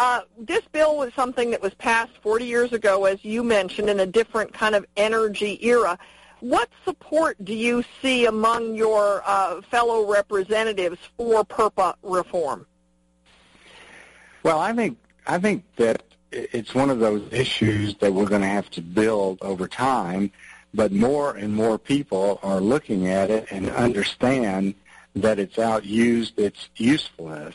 [0.00, 4.00] Uh, this bill was something that was passed 40 years ago, as you mentioned, in
[4.00, 5.96] a different kind of energy era.
[6.40, 12.66] What support do you see among your uh, fellow representatives for PURPA reform?
[14.42, 16.02] Well, I think I think that
[16.32, 20.30] it's one of those issues that we're going to have to build over time,
[20.72, 24.74] but more and more people are looking at it and understand
[25.16, 27.54] that it's outused its usefulness.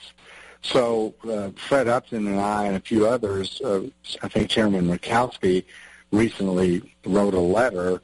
[0.61, 3.84] So uh, Fred Upton and I and a few others, uh,
[4.21, 5.63] I think Chairman Murkowski
[6.11, 8.01] recently wrote a letter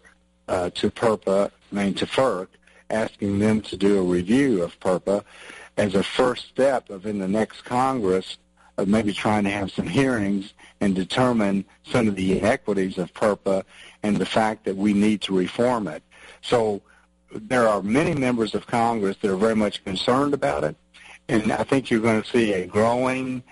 [0.47, 2.47] uh, to PURPA, I mean to FERC,
[2.89, 5.24] asking them to do a review of PURPA
[5.78, 8.38] as a first step of in the next Congress
[8.82, 13.63] of maybe trying to have some hearings and determine some of the inequities of PURPA
[14.03, 16.03] and the fact that we need to reform it.
[16.41, 16.82] So
[17.34, 20.75] there are many members of Congress that are very much concerned about it,
[21.29, 23.43] and I think you're going to see a growing,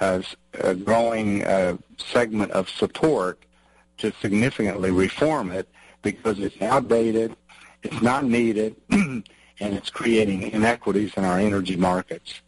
[0.00, 0.22] uh,
[0.54, 3.42] a growing uh, segment of support
[3.98, 5.68] to significantly reform it
[6.02, 7.36] because it's outdated,
[7.82, 9.24] it's not needed, and
[9.60, 12.40] it's creating inequities in our energy markets.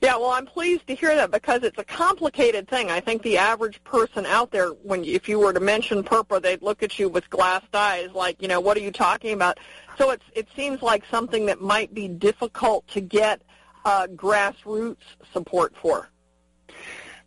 [0.00, 2.90] Yeah, well, I'm pleased to hear that because it's a complicated thing.
[2.90, 6.62] I think the average person out there, when if you were to mention PURPA, they'd
[6.62, 9.60] look at you with glassed eyes, like, you know, what are you talking about?
[9.98, 13.42] So it's it seems like something that might be difficult to get
[13.84, 14.96] uh, grassroots
[15.34, 16.08] support for.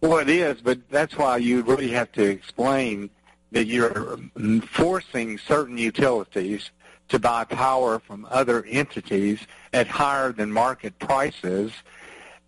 [0.02, 3.12] Well, it is, but that's why you really have to explain
[3.52, 4.18] that you're
[4.66, 6.72] forcing certain utilities
[7.10, 9.40] to buy power from other entities
[9.74, 11.72] at higher than market prices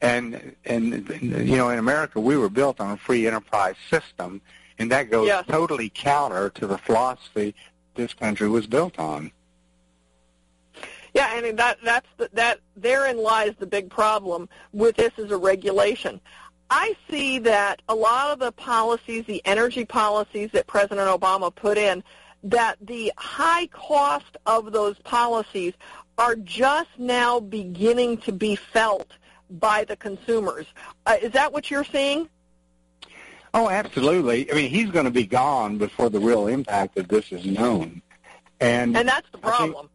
[0.02, 1.10] and and
[1.48, 4.42] you know in America we were built on a free enterprise system,
[4.78, 5.46] and that goes yes.
[5.48, 7.56] totally counter to the philosophy
[7.96, 9.32] this country was built on.
[11.14, 15.32] Yeah, I mean that that's the, that therein lies the big problem with this as
[15.32, 16.20] a regulation.
[16.70, 21.78] I see that a lot of the policies, the energy policies that President Obama put
[21.78, 22.04] in,
[22.44, 25.74] that the high cost of those policies
[26.18, 29.12] are just now beginning to be felt
[29.50, 30.66] by the consumers.
[31.06, 32.30] Uh, is that what you're seeing?
[33.54, 34.52] Oh, absolutely.
[34.52, 38.02] I mean, he's going to be gone before the real impact of this is known.
[38.60, 39.90] And, and that's the problem.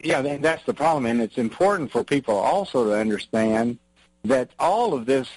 [0.00, 1.06] Think, yeah, that's the problem.
[1.06, 3.78] And it's important for people also to understand
[4.24, 5.28] that all of this,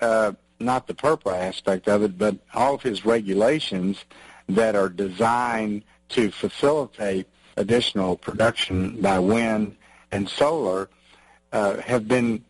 [0.00, 4.04] uh, not the PURPA aspect of it, but all of his regulations
[4.48, 7.26] that are designed to facilitate
[7.58, 9.76] additional production by wind
[10.10, 10.88] and solar
[11.52, 12.42] uh, have been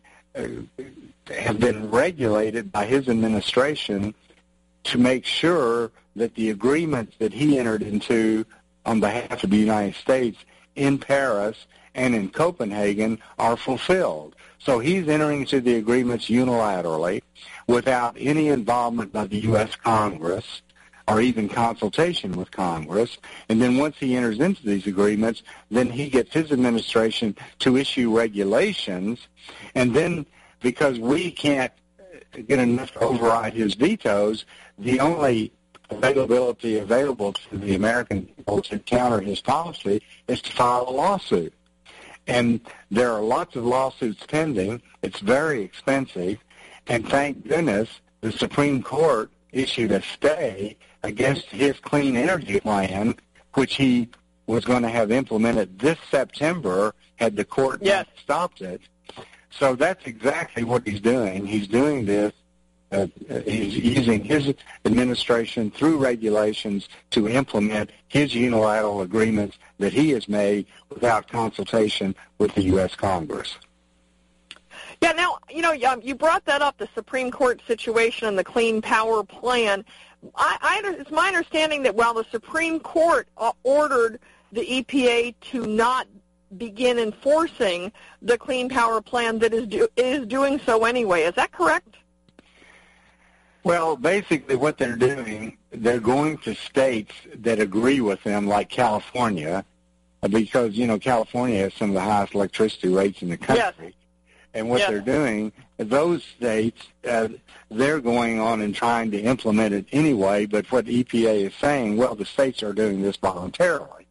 [1.35, 4.13] have been regulated by his administration
[4.85, 8.45] to make sure that the agreements that he entered into
[8.85, 10.37] on behalf of the United States
[10.75, 14.35] in Paris and in Copenhagen are fulfilled.
[14.59, 17.21] So he's entering into the agreements unilaterally
[17.67, 19.75] without any involvement by the U.S.
[19.75, 20.61] Congress
[21.09, 23.17] or even consultation with Congress.
[23.49, 28.15] And then once he enters into these agreements, then he gets his administration to issue
[28.15, 29.27] regulations.
[29.75, 30.25] And then
[30.61, 31.73] because we can't
[32.47, 34.45] get enough to override his vetoes,
[34.77, 35.51] the only
[35.89, 41.53] availability available to the American people to counter his policy is to file a lawsuit.
[42.27, 44.83] And there are lots of lawsuits pending.
[45.01, 46.37] It's very expensive.
[46.85, 47.89] And thank goodness
[48.21, 53.15] the Supreme Court issued a stay against his clean energy plan,
[53.53, 54.09] which he
[54.47, 58.05] was going to have implemented this September had the court yes.
[58.05, 58.81] not stopped it.
[59.51, 61.45] So that's exactly what he's doing.
[61.45, 62.33] He's doing this.
[62.91, 63.05] Uh,
[63.45, 64.51] he's using his
[64.85, 72.53] administration through regulations to implement his unilateral agreements that he has made without consultation with
[72.55, 72.95] the U.S.
[72.95, 73.57] Congress.
[75.01, 78.43] Yeah, now, you know, um, you brought that up, the Supreme Court situation and the
[78.43, 79.85] Clean Power Plan.
[80.35, 84.19] I, I, it's my understanding that while the Supreme Court uh, ordered
[84.51, 86.07] the EPA to not
[86.57, 87.91] begin enforcing
[88.21, 91.23] the Clean Power Plan, that is do, is doing so anyway.
[91.23, 91.95] Is that correct?
[93.63, 99.65] Well, basically, what they're doing, they're going to states that agree with them, like California,
[100.27, 103.63] because you know California has some of the highest electricity rates in the country.
[103.79, 103.93] Yes.
[104.53, 104.89] And what yes.
[104.89, 107.29] they're doing, those states, uh,
[107.71, 110.45] they're going on and trying to implement it anyway.
[110.45, 114.07] But what EPA is saying, well, the states are doing this voluntarily.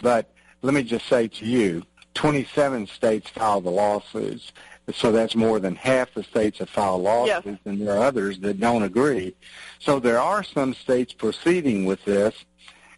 [0.00, 0.30] But
[0.62, 1.82] let me just say to you,
[2.14, 4.52] 27 states filed the lawsuits.
[4.94, 7.58] So that's more than half the states have filed lawsuits, yes.
[7.66, 9.34] and there are others that don't agree.
[9.80, 12.34] So there are some states proceeding with this,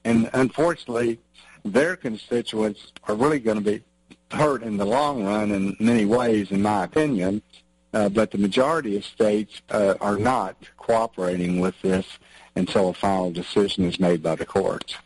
[0.04, 1.18] and unfortunately,
[1.64, 3.82] their constituents are really going to be
[4.30, 7.42] hurt in the long run in many ways, in my opinion.
[7.92, 12.06] Uh, but the majority of states uh, are not cooperating with this
[12.54, 14.96] until a final decision is made by the courts.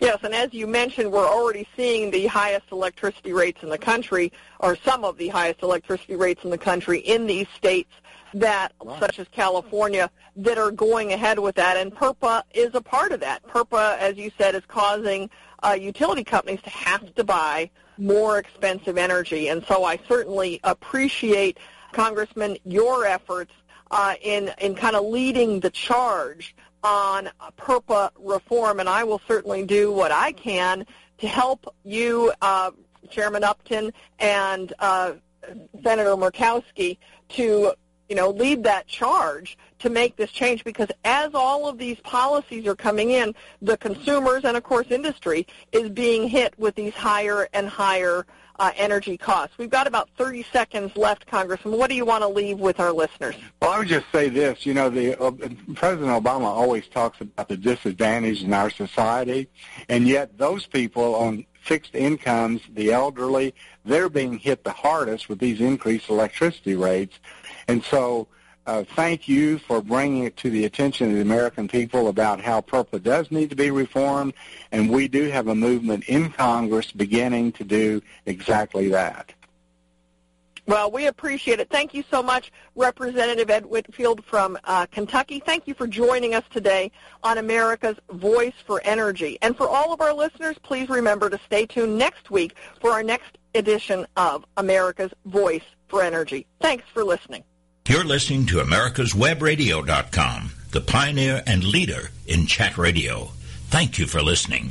[0.00, 4.32] Yes, and as you mentioned, we're already seeing the highest electricity rates in the country,
[4.60, 7.90] or some of the highest electricity rates in the country in these states
[8.34, 9.00] that, right.
[9.00, 11.76] such as California, that are going ahead with that.
[11.76, 13.46] And PURPA is a part of that.
[13.46, 15.30] PURPA, as you said, is causing
[15.62, 19.48] uh, utility companies to have to buy more expensive energy.
[19.48, 21.58] And so I certainly appreciate,
[21.92, 23.52] Congressman, your efforts
[23.90, 29.64] uh, in, in kind of leading the charge on PURPA reform, and I will certainly
[29.64, 30.86] do what I can
[31.18, 32.72] to help you, uh,
[33.10, 35.12] Chairman Upton, and uh,
[35.82, 36.98] Senator Murkowski
[37.30, 37.72] to
[38.14, 42.64] you know, lead that charge to make this change because as all of these policies
[42.64, 47.48] are coming in, the consumers and, of course, industry is being hit with these higher
[47.52, 48.24] and higher
[48.60, 49.58] uh, energy costs.
[49.58, 51.76] We've got about 30 seconds left, Congressman.
[51.76, 53.34] What do you want to leave with our listeners?
[53.60, 54.64] Well, I would just say this.
[54.64, 55.32] You know, the uh,
[55.74, 59.48] President Obama always talks about the disadvantage in our society,
[59.88, 63.54] and yet those people on fixed incomes, the elderly,
[63.84, 67.18] they're being hit the hardest with these increased electricity rates.
[67.68, 68.28] And so
[68.66, 72.60] uh, thank you for bringing it to the attention of the American people about how
[72.62, 74.32] PURPA does need to be reformed,
[74.72, 79.32] and we do have a movement in Congress beginning to do exactly that.
[80.66, 81.68] Well, we appreciate it.
[81.68, 85.42] Thank you so much, Representative Ed Whitfield from uh, Kentucky.
[85.44, 86.90] Thank you for joining us today
[87.22, 89.36] on America's Voice for Energy.
[89.42, 93.02] And for all of our listeners, please remember to stay tuned next week for our
[93.02, 96.46] next edition of America's Voice for Energy.
[96.60, 97.44] Thanks for listening.
[97.88, 103.30] You're listening to americaswebradio.com, the pioneer and leader in chat radio.
[103.68, 104.62] Thank you for listening.